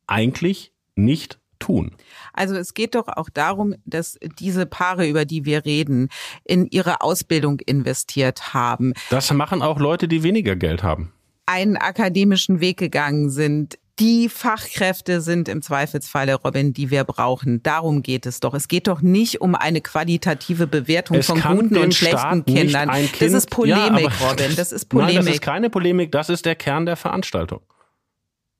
[0.06, 1.95] eigentlich nicht tun.
[2.34, 6.10] Also es geht doch auch darum, dass diese Paare, über die wir reden,
[6.43, 8.93] in ihre Ausbildung investiert haben.
[9.10, 11.13] Das machen auch Leute, die weniger Geld haben.
[11.45, 17.62] Einen akademischen Weg gegangen sind, die Fachkräfte sind im Zweifelsfalle, Robin, die wir brauchen.
[17.62, 18.56] Darum geht es doch.
[18.56, 22.89] Es geht doch nicht um eine qualitative Bewertung es von guten und schlechten Staat Kindern.
[22.89, 24.56] Kind, das ist Polemik, ja, Robin.
[24.56, 25.15] Das ist Polemik.
[25.15, 26.12] Nein, das ist keine Polemik.
[26.12, 27.62] Das ist der Kern der Veranstaltung.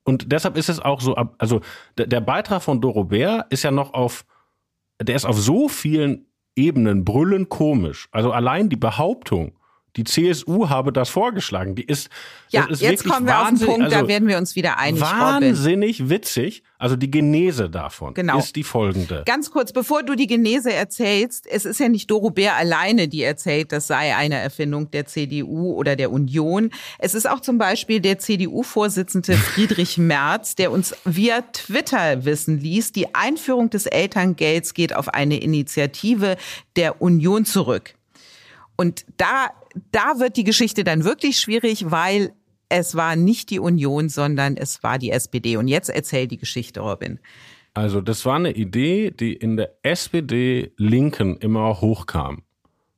[0.04, 1.62] Und deshalb ist es auch so, also
[1.98, 4.26] der Beitrag von Doro Bär ist ja noch auf,
[5.02, 8.10] der ist auf so vielen Ebenen brüllend komisch.
[8.12, 9.58] Also allein die Behauptung,
[9.96, 11.76] die CSU habe das vorgeschlagen.
[11.76, 12.10] Die ist,
[12.50, 15.02] ja, ist jetzt kommen wir auf den Punkt, also da werden wir uns wieder einig.
[15.02, 16.10] Wahnsinnig Robin.
[16.10, 16.64] witzig.
[16.80, 18.40] Also die Genese davon genau.
[18.40, 19.24] ist die folgende.
[19.26, 23.24] Ganz kurz, bevor du die Genese erzählst, es ist ja nicht Doro Bär alleine, die
[23.24, 26.72] erzählt, das sei eine Erfindung der CDU oder der Union.
[27.00, 32.92] Es ist auch zum Beispiel der CDU-Vorsitzende Friedrich Merz, der uns via Twitter wissen ließ,
[32.92, 36.36] die Einführung des Elterngelds geht auf eine Initiative
[36.76, 37.94] der Union zurück.
[38.76, 39.52] Und da,
[39.92, 42.34] da wird die Geschichte dann wirklich schwierig, weil
[42.70, 45.58] es war nicht die Union, sondern es war die SPD.
[45.58, 47.20] Und jetzt erzähl die Geschichte, Robin.
[47.74, 52.44] Also das war eine Idee, die in der SPD-Linken immer hochkam.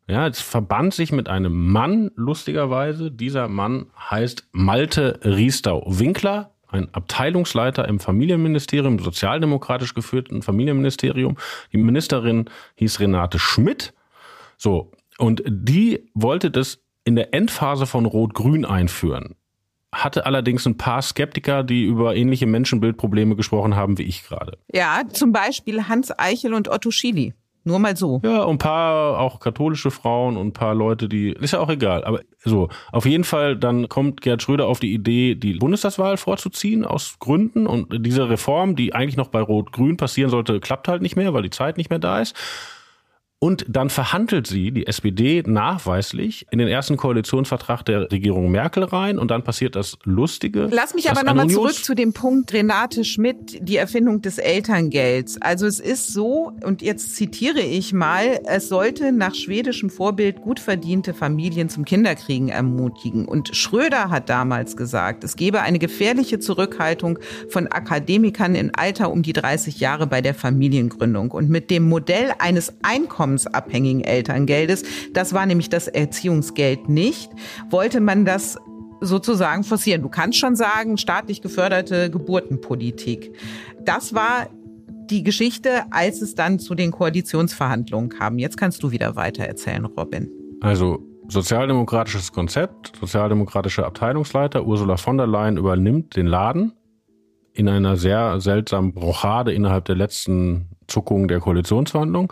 [0.07, 3.09] Ja, es verband sich mit einem Mann, lustigerweise.
[3.09, 11.38] Dieser Mann heißt Malte Riestau-Winkler, ein Abteilungsleiter im Familienministerium, sozialdemokratisch geführten Familienministerium.
[11.71, 13.93] Die Ministerin hieß Renate Schmidt.
[14.57, 19.36] So, und die wollte das in der Endphase von Rot-Grün einführen.
[19.91, 24.58] Hatte allerdings ein paar Skeptiker, die über ähnliche Menschenbildprobleme gesprochen haben wie ich gerade.
[24.73, 27.34] Ja, zum Beispiel Hans Eichel und Otto Schily.
[27.67, 28.21] Nur mal so.
[28.23, 31.69] Ja, und ein paar auch katholische Frauen und ein paar Leute, die, ist ja auch
[31.69, 32.04] egal.
[32.04, 36.86] Aber so, auf jeden Fall, dann kommt Gerd Schröder auf die Idee, die Bundestagswahl vorzuziehen
[36.86, 37.65] aus Gründen.
[37.65, 41.41] Und diese Reform, die eigentlich noch bei Rot-Grün passieren sollte, klappt halt nicht mehr, weil
[41.41, 42.36] die Zeit nicht mehr da ist.
[43.45, 49.19] Und dann verhandelt sie, die SPD, nachweislich in den ersten Koalitionsvertrag der Regierung Merkel rein
[49.19, 50.67] und dann passiert das Lustige.
[50.71, 55.39] Lass mich aber nochmal zurück zu dem Punkt Renate Schmidt, die Erfindung des Elterngelds.
[55.43, 60.60] Also es ist so, und jetzt zitiere ich mal, es sollte nach schwedischem Vorbild gut
[60.60, 63.27] verdiente Familien zum Kinderkriegen ermutigen.
[63.27, 69.21] Und Schröder hat damals gesagt, es gebe eine gefährliche Zurückhaltung von Akademikern in Alter um
[69.21, 71.29] die 30 Jahre bei der Familiengründung.
[71.29, 72.73] Und mit dem Modell eines
[73.35, 77.31] einkommensabhängigen Elterngeldes, das war nämlich das Erziehungsgeld nicht,
[77.69, 78.57] wollte man das
[79.01, 80.01] sozusagen forcieren.
[80.01, 83.35] Du kannst schon sagen, staatlich geförderte Geburtenpolitik.
[83.83, 84.47] Das war
[85.09, 88.39] die Geschichte, als es dann zu den Koalitionsverhandlungen kam.
[88.39, 90.29] Jetzt kannst du wieder weiter erzählen, Robin.
[90.61, 96.73] Also sozialdemokratisches Konzept, sozialdemokratische Abteilungsleiter Ursula von der Leyen übernimmt den Laden
[97.53, 102.29] in einer sehr seltsamen Rochade innerhalb der letzten Zuckungen der Koalitionsverhandlungen.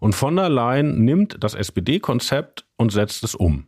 [0.00, 3.66] Und von der Leyen nimmt das SPD-Konzept und setzt es um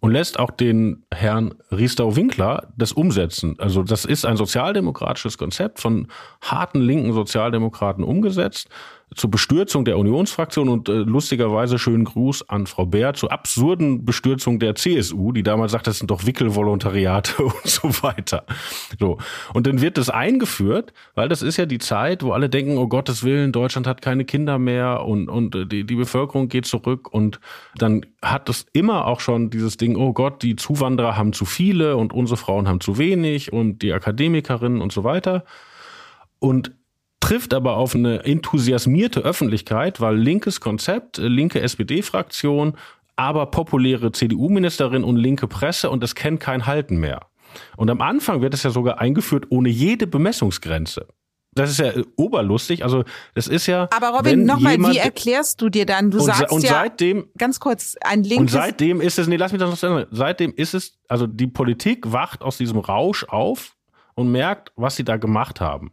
[0.00, 3.54] und lässt auch den Herrn Riestau-Winkler das umsetzen.
[3.58, 6.08] Also das ist ein sozialdemokratisches Konzept von
[6.42, 8.68] harten linken Sozialdemokraten umgesetzt
[9.14, 14.58] zur Bestürzung der Unionsfraktion und äh, lustigerweise schönen Gruß an Frau Bär zur absurden Bestürzung
[14.58, 18.44] der CSU, die damals sagt, das sind doch Wickelvolontariate und so weiter.
[18.98, 19.18] So.
[19.52, 22.88] Und dann wird das eingeführt, weil das ist ja die Zeit, wo alle denken, oh
[22.88, 27.12] Gottes Willen, Deutschland hat keine Kinder mehr und, und äh, die, die Bevölkerung geht zurück
[27.12, 27.40] und
[27.76, 31.96] dann hat es immer auch schon dieses Ding, oh Gott, die Zuwanderer haben zu viele
[31.96, 35.44] und unsere Frauen haben zu wenig und die Akademikerinnen und so weiter.
[36.38, 36.72] Und
[37.24, 42.76] trifft aber auf eine enthusiasmierte Öffentlichkeit, weil linkes Konzept, linke SPD-Fraktion,
[43.16, 47.20] aber populäre CDU-Ministerin und linke Presse und es kennt kein Halten mehr.
[47.78, 51.06] Und am Anfang wird es ja sogar eingeführt ohne jede Bemessungsgrenze.
[51.54, 52.84] Das ist ja oberlustig.
[52.84, 53.88] Also das ist ja.
[53.96, 56.10] Aber Robin, nochmal, wie erklärst du dir dann?
[56.10, 58.40] Du und, sagst und ja seitdem, ganz kurz ein linkes.
[58.40, 60.04] Und seitdem ist es, nee, lass mich das noch sagen.
[60.10, 63.76] Seitdem ist es, also die Politik wacht aus diesem Rausch auf
[64.14, 65.92] und merkt, was sie da gemacht haben.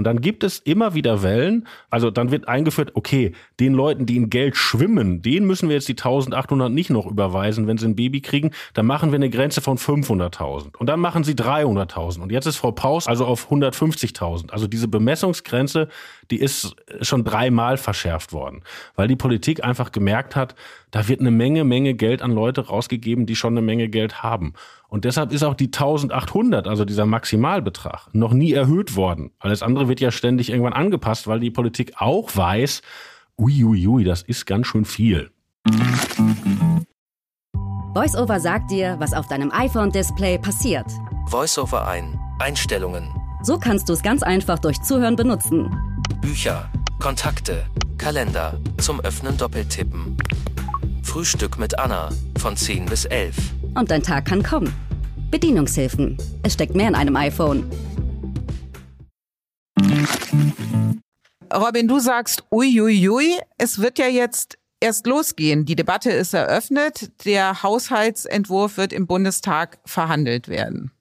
[0.00, 1.68] Und dann gibt es immer wieder Wellen.
[1.90, 5.88] Also dann wird eingeführt, okay, den Leuten, die in Geld schwimmen, denen müssen wir jetzt
[5.88, 8.50] die 1800 nicht noch überweisen, wenn sie ein Baby kriegen.
[8.72, 10.74] Dann machen wir eine Grenze von 500.000.
[10.74, 12.20] Und dann machen sie 300.000.
[12.20, 14.52] Und jetzt ist Frau Paus also auf 150.000.
[14.52, 15.88] Also diese Bemessungsgrenze,
[16.30, 18.62] die ist schon dreimal verschärft worden.
[18.94, 20.54] Weil die Politik einfach gemerkt hat,
[20.90, 24.54] da wird eine Menge, Menge Geld an Leute rausgegeben, die schon eine Menge Geld haben.
[24.88, 29.30] Und deshalb ist auch die 1800, also dieser Maximalbetrag, noch nie erhöht worden.
[29.38, 32.82] Alles andere wird ja ständig irgendwann angepasst, weil die Politik auch weiß,
[33.38, 35.30] uiuiui, ui, das ist ganz schön viel.
[37.94, 40.86] VoiceOver sagt dir, was auf deinem iPhone-Display passiert.
[41.26, 42.18] VoiceOver ein.
[42.38, 43.08] Einstellungen.
[43.42, 45.89] So kannst du es ganz einfach durch Zuhören benutzen.
[46.20, 47.64] Bücher, Kontakte,
[47.96, 50.18] Kalender, zum Öffnen doppeltippen.
[51.02, 53.34] Frühstück mit Anna von 10 bis 11.
[53.74, 54.70] Und dein Tag kann kommen.
[55.30, 56.18] Bedienungshilfen.
[56.42, 57.70] Es steckt mehr in einem iPhone.
[61.52, 65.64] Robin, du sagst, uiuiui, es wird ja jetzt erst losgehen.
[65.64, 67.12] Die Debatte ist eröffnet.
[67.24, 70.92] Der Haushaltsentwurf wird im Bundestag verhandelt werden.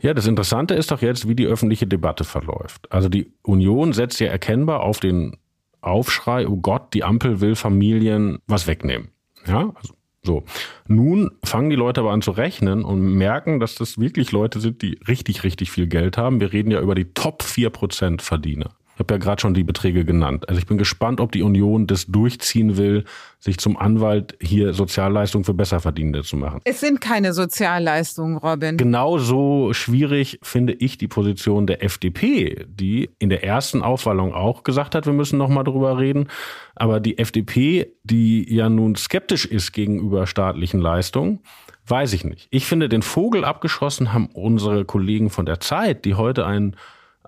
[0.00, 2.90] Ja, das Interessante ist doch jetzt, wie die öffentliche Debatte verläuft.
[2.92, 5.36] Also die Union setzt ja erkennbar auf den
[5.80, 9.08] Aufschrei, oh Gott, die Ampel will Familien was wegnehmen.
[9.46, 9.94] Ja, also
[10.26, 10.42] so.
[10.88, 14.82] Nun fangen die Leute aber an zu rechnen und merken, dass das wirklich Leute sind,
[14.82, 16.40] die richtig, richtig viel Geld haben.
[16.40, 18.70] Wir reden ja über die Top 4% Verdiener.
[18.96, 20.48] Ich habe ja gerade schon die Beträge genannt.
[20.48, 23.04] Also ich bin gespannt, ob die Union das durchziehen will,
[23.38, 26.62] sich zum Anwalt hier Sozialleistungen für Besserverdienende zu machen.
[26.64, 28.78] Es sind keine Sozialleistungen, Robin.
[28.78, 34.94] Genauso schwierig finde ich die Position der FDP, die in der ersten Aufwallung auch gesagt
[34.94, 36.28] hat, wir müssen noch mal drüber reden.
[36.74, 41.40] Aber die FDP, die ja nun skeptisch ist gegenüber staatlichen Leistungen,
[41.86, 42.48] weiß ich nicht.
[42.50, 46.76] Ich finde, den Vogel abgeschossen haben unsere Kollegen von der Zeit, die heute einen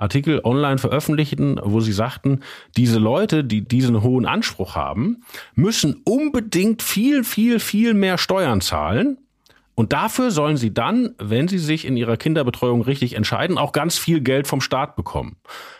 [0.00, 2.40] Artikel online veröffentlichten, wo sie sagten,
[2.76, 5.22] diese Leute, die diesen hohen Anspruch haben,
[5.54, 9.18] müssen unbedingt viel, viel, viel mehr Steuern zahlen.
[9.74, 13.96] Und dafür sollen sie dann, wenn sie sich in ihrer Kinderbetreuung richtig entscheiden, auch ganz
[13.96, 15.36] viel Geld vom Staat bekommen.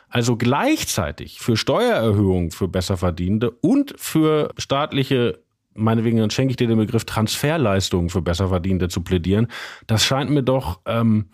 [0.09, 5.41] Also gleichzeitig für Steuererhöhungen für Besserverdienende und für staatliche
[5.79, 9.49] meinetwegen, dann schenke ich dir den Begriff Transferleistungen für Besserverdienende zu plädieren.
[9.87, 11.27] Das scheint mir doch ähm,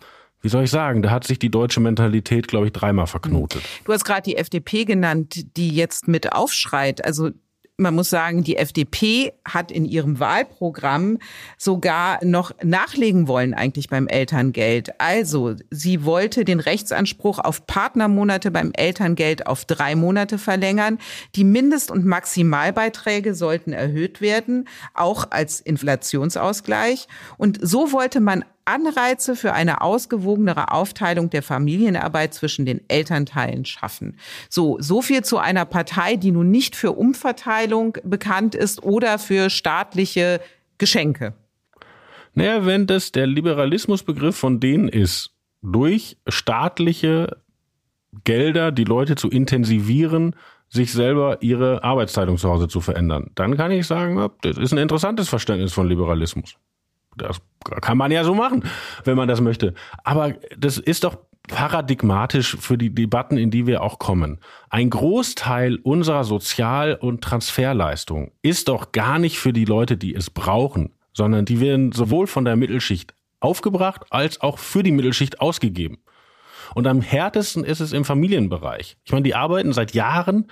[0.45, 3.63] wie soll ich sagen, da hat sich die deutsche Mentalität, glaube ich, dreimal verknotet.
[3.83, 7.03] Du hast gerade die FDP genannt, die jetzt mit aufschreit.
[7.03, 7.31] Also
[7.77, 11.17] man muss sagen, die FDP hat in ihrem Wahlprogramm
[11.57, 15.01] sogar noch nachlegen wollen eigentlich beim Elterngeld.
[15.01, 20.99] Also sie wollte den Rechtsanspruch auf Partnermonate beim Elterngeld auf drei Monate verlängern.
[21.35, 27.07] Die Mindest- und Maximalbeiträge sollten erhöht werden, auch als Inflationsausgleich.
[27.37, 34.17] Und so wollte man Anreize für eine ausgewogenere Aufteilung der Familienarbeit zwischen den Elternteilen schaffen.
[34.49, 39.49] So, so viel zu einer Partei, die nun nicht für Umverteilung bekannt ist oder für
[39.49, 40.41] staatliche
[40.77, 41.33] Geschenke.
[42.33, 47.37] Naja, wenn das der Liberalismusbegriff von denen ist, durch staatliche
[48.23, 50.35] Gelder die Leute zu intensivieren,
[50.67, 54.79] sich selber ihre Arbeitsteilung zu Hause zu verändern, dann kann ich sagen, das ist ein
[54.79, 56.57] interessantes Verständnis von Liberalismus.
[57.15, 57.41] Das
[57.81, 58.63] kann man ja so machen,
[59.03, 59.73] wenn man das möchte.
[60.03, 64.39] Aber das ist doch paradigmatisch für die Debatten, in die wir auch kommen.
[64.69, 70.29] Ein Großteil unserer Sozial- und Transferleistung ist doch gar nicht für die Leute, die es
[70.29, 75.99] brauchen, sondern die werden sowohl von der Mittelschicht aufgebracht als auch für die Mittelschicht ausgegeben.
[76.73, 78.97] Und am härtesten ist es im Familienbereich.
[79.05, 80.47] Ich meine, die arbeiten seit Jahren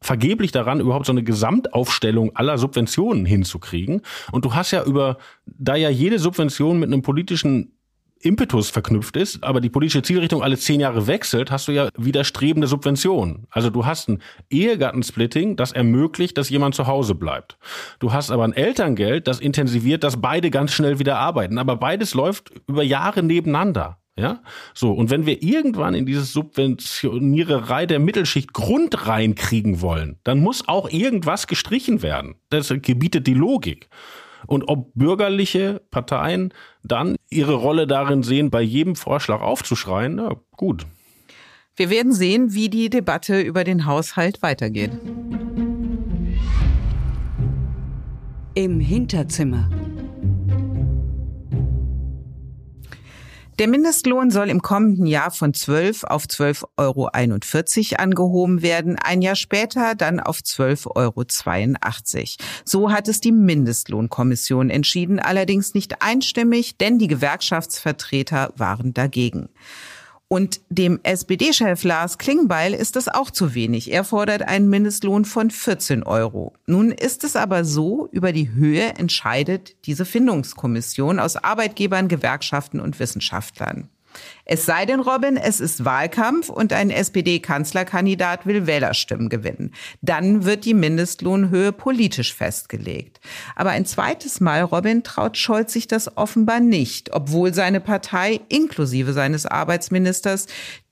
[0.00, 4.02] vergeblich daran, überhaupt so eine Gesamtaufstellung aller Subventionen hinzukriegen.
[4.32, 7.72] Und du hast ja über, da ja jede Subvention mit einem politischen
[8.20, 12.66] Impetus verknüpft ist, aber die politische Zielrichtung alle zehn Jahre wechselt, hast du ja widerstrebende
[12.66, 13.46] Subventionen.
[13.50, 14.20] Also du hast ein
[14.50, 17.58] Ehegattensplitting, das ermöglicht, dass jemand zu Hause bleibt.
[18.00, 21.58] Du hast aber ein Elterngeld, das intensiviert, dass beide ganz schnell wieder arbeiten.
[21.58, 23.98] Aber beides läuft über Jahre nebeneinander.
[24.18, 24.42] Ja,
[24.74, 24.90] so.
[24.90, 30.90] Und wenn wir irgendwann in diese Subventioniererei der Mittelschicht Grund reinkriegen wollen, dann muss auch
[30.90, 32.34] irgendwas gestrichen werden.
[32.50, 33.88] Das gebietet die Logik.
[34.48, 36.52] Und ob bürgerliche Parteien
[36.82, 40.84] dann ihre Rolle darin sehen, bei jedem Vorschlag aufzuschreien, na gut.
[41.76, 44.90] Wir werden sehen, wie die Debatte über den Haushalt weitergeht.
[48.54, 49.70] Im Hinterzimmer.
[53.58, 59.34] Der Mindestlohn soll im kommenden Jahr von 12 auf 12,41 Euro angehoben werden, ein Jahr
[59.34, 61.24] später dann auf 12,82 Euro.
[62.64, 69.48] So hat es die Mindestlohnkommission entschieden, allerdings nicht einstimmig, denn die Gewerkschaftsvertreter waren dagegen.
[70.30, 73.90] Und dem SPD-Chef Lars Klingbeil ist das auch zu wenig.
[73.90, 76.52] Er fordert einen Mindestlohn von 14 Euro.
[76.66, 83.00] Nun ist es aber so, über die Höhe entscheidet diese Findungskommission aus Arbeitgebern, Gewerkschaften und
[83.00, 83.88] Wissenschaftlern.
[84.44, 89.72] Es sei denn, Robin, es ist Wahlkampf und ein SPD-Kanzlerkandidat will Wählerstimmen gewinnen.
[90.00, 93.20] Dann wird die Mindestlohnhöhe politisch festgelegt.
[93.56, 99.12] Aber ein zweites Mal, Robin, traut Scholz sich das offenbar nicht, obwohl seine Partei inklusive
[99.12, 100.46] seines Arbeitsministers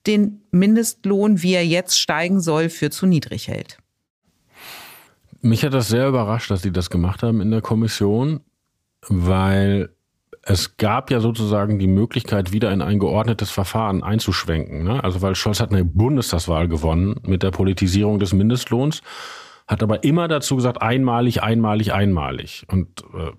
[0.05, 3.77] den Mindestlohn, wie er jetzt steigen soll, für zu niedrig hält.
[5.41, 8.41] Mich hat das sehr überrascht, dass sie das gemacht haben in der Kommission,
[9.07, 9.89] weil
[10.49, 14.81] es gab ja sozusagen die Möglichkeit, wieder in ein geordnetes Verfahren einzuschwenken.
[14.81, 15.03] Ne?
[15.03, 19.01] Also weil Scholz hat eine Bundestagswahl gewonnen mit der Politisierung des Mindestlohns,
[19.67, 22.65] hat aber immer dazu gesagt, einmalig, einmalig, einmalig.
[22.71, 23.31] Und äh,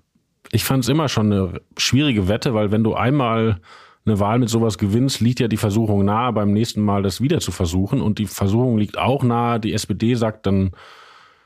[0.52, 3.62] ich fand es immer schon eine schwierige Wette, weil wenn du einmal
[4.04, 7.40] eine Wahl mit sowas gewinnst, liegt ja die Versuchung nahe, beim nächsten Mal das wieder
[7.40, 8.02] zu versuchen.
[8.02, 10.72] Und die Versuchung liegt auch nahe, die SPD sagt dann,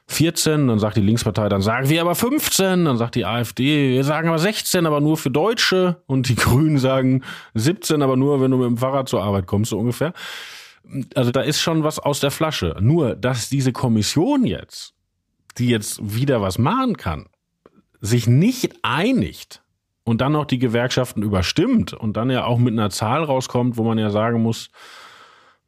[0.08, 4.04] 14, dann sagt die Linkspartei, dann sagen wir aber 15, dann sagt die AfD, wir
[4.04, 7.22] sagen aber 16, aber nur für Deutsche und die Grünen sagen
[7.54, 10.12] 17, aber nur, wenn du mit dem Fahrrad zur Arbeit kommst, so ungefähr.
[11.14, 12.76] Also da ist schon was aus der Flasche.
[12.80, 14.94] Nur, dass diese Kommission jetzt,
[15.58, 17.26] die jetzt wieder was machen kann,
[18.00, 19.62] sich nicht einigt
[20.04, 23.84] und dann noch die Gewerkschaften überstimmt und dann ja auch mit einer Zahl rauskommt, wo
[23.84, 24.70] man ja sagen muss,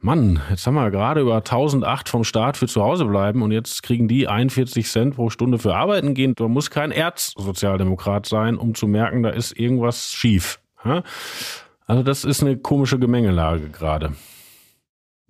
[0.05, 3.83] Mann, jetzt haben wir gerade über 1008 vom Staat für zu Hause bleiben und jetzt
[3.83, 6.35] kriegen die 41 Cent pro Stunde für Arbeiten gehen.
[6.37, 10.61] Da muss kein Erzsozialdemokrat sein, um zu merken, da ist irgendwas schief.
[11.87, 14.13] Also das ist eine komische Gemengelage gerade.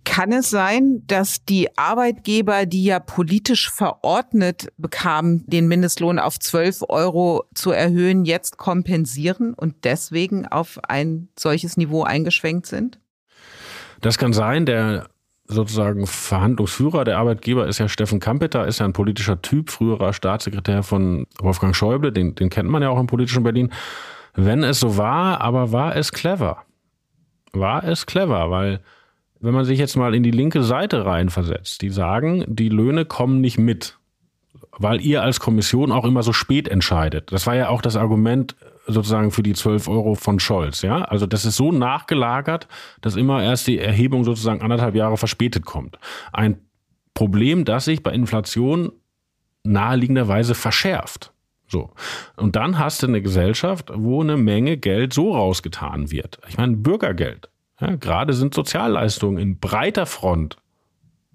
[0.02, 6.82] Kann es sein, dass die Arbeitgeber, die ja politisch verordnet bekamen, den Mindestlohn auf 12
[6.88, 12.98] Euro zu erhöhen, jetzt kompensieren und deswegen auf ein solches Niveau eingeschwenkt sind?
[14.04, 15.08] Das kann sein, der
[15.46, 20.82] sozusagen Verhandlungsführer der Arbeitgeber ist ja Steffen Kampeter, ist ja ein politischer Typ, früherer Staatssekretär
[20.82, 23.72] von Wolfgang Schäuble, den, den kennt man ja auch im politischen Berlin.
[24.34, 26.58] Wenn es so war, aber war es clever?
[27.54, 28.80] War es clever, weil
[29.40, 33.40] wenn man sich jetzt mal in die linke Seite reinversetzt, die sagen, die Löhne kommen
[33.40, 33.96] nicht mit,
[34.72, 37.32] weil ihr als Kommission auch immer so spät entscheidet.
[37.32, 38.54] Das war ja auch das Argument
[38.86, 40.82] sozusagen für die 12 Euro von Scholz.
[40.82, 42.68] Ja, also das ist so nachgelagert,
[43.00, 45.98] dass immer erst die Erhebung sozusagen anderthalb Jahre verspätet kommt.
[46.32, 46.58] Ein
[47.14, 48.92] Problem, das sich bei Inflation
[49.62, 51.32] naheliegenderweise verschärft.
[51.66, 51.92] So.
[52.36, 56.38] Und dann hast du eine Gesellschaft, wo eine Menge Geld so rausgetan wird.
[56.48, 57.48] Ich meine, Bürgergeld.
[57.80, 60.58] Ja, gerade sind Sozialleistungen in breiter Front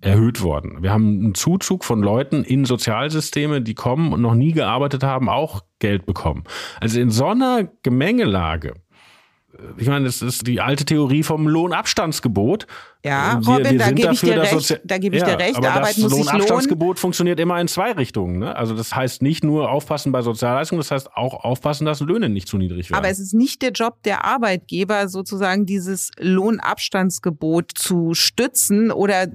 [0.01, 0.81] erhöht worden.
[0.81, 5.29] Wir haben einen Zuzug von Leuten in Sozialsysteme, die kommen und noch nie gearbeitet haben,
[5.29, 6.43] auch Geld bekommen.
[6.79, 8.73] Also in so einer Gemengelage
[9.77, 12.67] ich meine, das ist die alte Theorie vom Lohnabstandsgebot.
[13.03, 14.81] Ja, wir, Robin, wir da gebe ich dir recht.
[14.83, 15.57] Da gebe ich ja, dir recht.
[15.57, 18.39] Aber Arbeit das muss Lohnabstandsgebot funktioniert immer in zwei Richtungen.
[18.39, 18.55] Ne?
[18.55, 22.47] Also das heißt nicht nur aufpassen bei Sozialleistungen, das heißt auch aufpassen, dass Löhne nicht
[22.47, 22.99] zu niedrig werden.
[22.99, 29.27] Aber es ist nicht der Job der Arbeitgeber, sozusagen dieses Lohnabstandsgebot zu stützen oder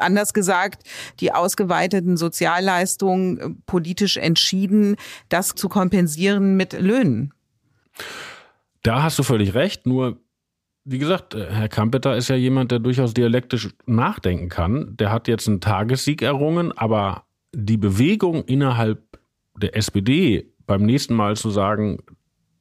[0.00, 0.82] anders gesagt,
[1.20, 4.96] die ausgeweiteten Sozialleistungen äh, politisch entschieden,
[5.28, 7.32] das zu kompensieren mit Löhnen.
[8.82, 10.18] Da hast du völlig recht, nur
[10.84, 14.96] wie gesagt, äh, Herr Kampeter ist ja jemand, der durchaus dialektisch nachdenken kann.
[14.96, 17.24] Der hat jetzt einen Tagessieg errungen, aber
[17.54, 19.18] die Bewegung innerhalb
[19.56, 21.98] der SPD beim nächsten Mal zu sagen,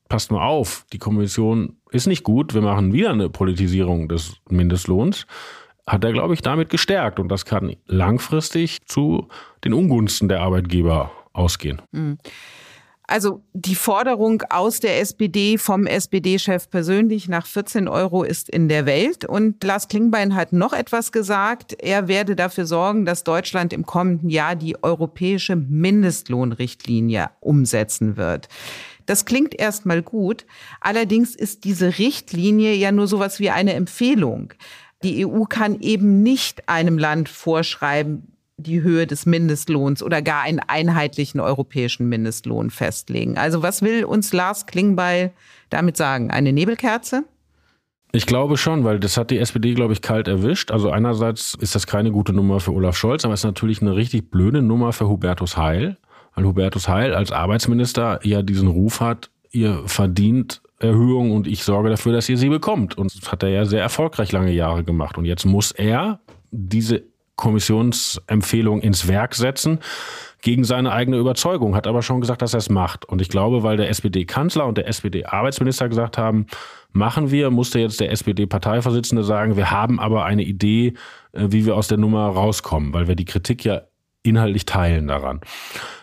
[0.09, 5.27] passt mal auf, die Kommission ist nicht gut, wir machen wieder eine Politisierung des Mindestlohns,
[5.89, 7.19] hat er, glaube ich, damit gestärkt.
[7.19, 9.27] Und das kann langfristig zu
[9.63, 11.81] den Ungunsten der Arbeitgeber ausgehen.
[11.91, 12.17] Mhm.
[13.07, 18.85] Also die Forderung aus der SPD vom SPD-Chef persönlich nach 14 Euro ist in der
[18.85, 19.25] Welt.
[19.25, 21.75] Und Lars Klingbein hat noch etwas gesagt.
[21.81, 28.47] Er werde dafür sorgen, dass Deutschland im kommenden Jahr die europäische Mindestlohnrichtlinie umsetzen wird.
[29.07, 30.45] Das klingt erstmal gut.
[30.79, 34.53] Allerdings ist diese Richtlinie ja nur sowas wie eine Empfehlung.
[35.03, 40.59] Die EU kann eben nicht einem Land vorschreiben, die Höhe des Mindestlohns oder gar einen
[40.59, 43.37] einheitlichen europäischen Mindestlohn festlegen.
[43.37, 45.31] Also was will uns Lars Klingbeil
[45.69, 46.29] damit sagen?
[46.29, 47.23] Eine Nebelkerze?
[48.11, 50.71] Ich glaube schon, weil das hat die SPD, glaube ich, kalt erwischt.
[50.71, 53.95] Also einerseits ist das keine gute Nummer für Olaf Scholz, aber es ist natürlich eine
[53.95, 55.97] richtig blöde Nummer für Hubertus Heil,
[56.33, 61.89] weil Hubertus Heil als Arbeitsminister ja diesen Ruf hat, ihr verdient Erhöhung und ich sorge
[61.89, 62.97] dafür, dass ihr sie bekommt.
[62.97, 65.17] Und das hat er ja sehr erfolgreich lange Jahre gemacht.
[65.17, 66.19] Und jetzt muss er
[66.51, 67.03] diese
[67.35, 69.79] Kommissionsempfehlung ins Werk setzen
[70.41, 73.05] gegen seine eigene Überzeugung, hat aber schon gesagt, dass er es macht.
[73.05, 76.47] Und ich glaube, weil der SPD-Kanzler und der SPD-Arbeitsminister gesagt haben,
[76.91, 80.93] machen wir, musste jetzt der SPD-Parteivorsitzende sagen, wir haben aber eine Idee,
[81.33, 83.81] äh, wie wir aus der Nummer rauskommen, weil wir die Kritik ja
[84.23, 85.41] inhaltlich teilen daran.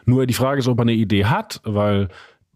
[0.04, 2.08] Nur die Frage ist, ob er eine Idee hat, weil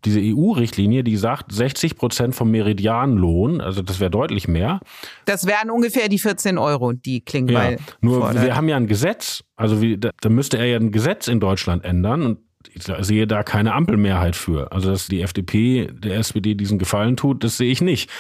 [0.04, 4.80] diese EU-Richtlinie, die sagt 60 Prozent vom Meridianlohn, also das wäre deutlich mehr.
[5.24, 8.44] Das wären ungefähr die 14 Euro, die Klingbeil ja, Nur fordert.
[8.44, 11.40] wir haben ja ein Gesetz, also wie, da, da müsste er ja ein Gesetz in
[11.40, 12.38] Deutschland ändern und
[12.74, 14.70] ich sehe da keine Ampelmehrheit für.
[14.70, 18.10] Also dass die FDP der SPD diesen Gefallen tut, das sehe ich nicht.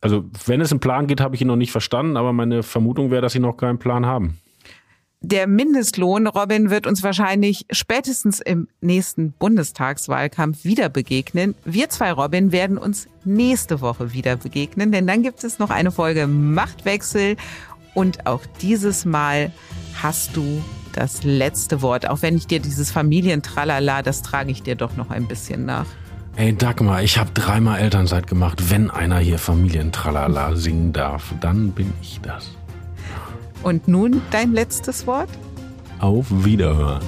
[0.00, 3.10] Also wenn es einen Plan geht, habe ich ihn noch nicht verstanden, aber meine Vermutung
[3.10, 4.38] wäre, dass sie noch keinen Plan haben.
[5.22, 11.54] Der Mindestlohn, Robin, wird uns wahrscheinlich spätestens im nächsten Bundestagswahlkampf wieder begegnen.
[11.64, 15.90] Wir zwei, Robin, werden uns nächste Woche wieder begegnen, denn dann gibt es noch eine
[15.90, 17.36] Folge Machtwechsel.
[17.94, 19.52] Und auch dieses Mal
[20.02, 20.62] hast du
[20.92, 22.08] das letzte Wort.
[22.08, 25.86] Auch wenn ich dir dieses Familientralala, das trage ich dir doch noch ein bisschen nach.
[26.36, 28.70] Ey Dagmar, ich habe dreimal Elternzeit gemacht.
[28.70, 32.55] Wenn einer hier Familientralala singen darf, dann bin ich das.
[33.66, 35.28] Und nun dein letztes Wort?
[35.98, 37.02] Auf Wiederhören.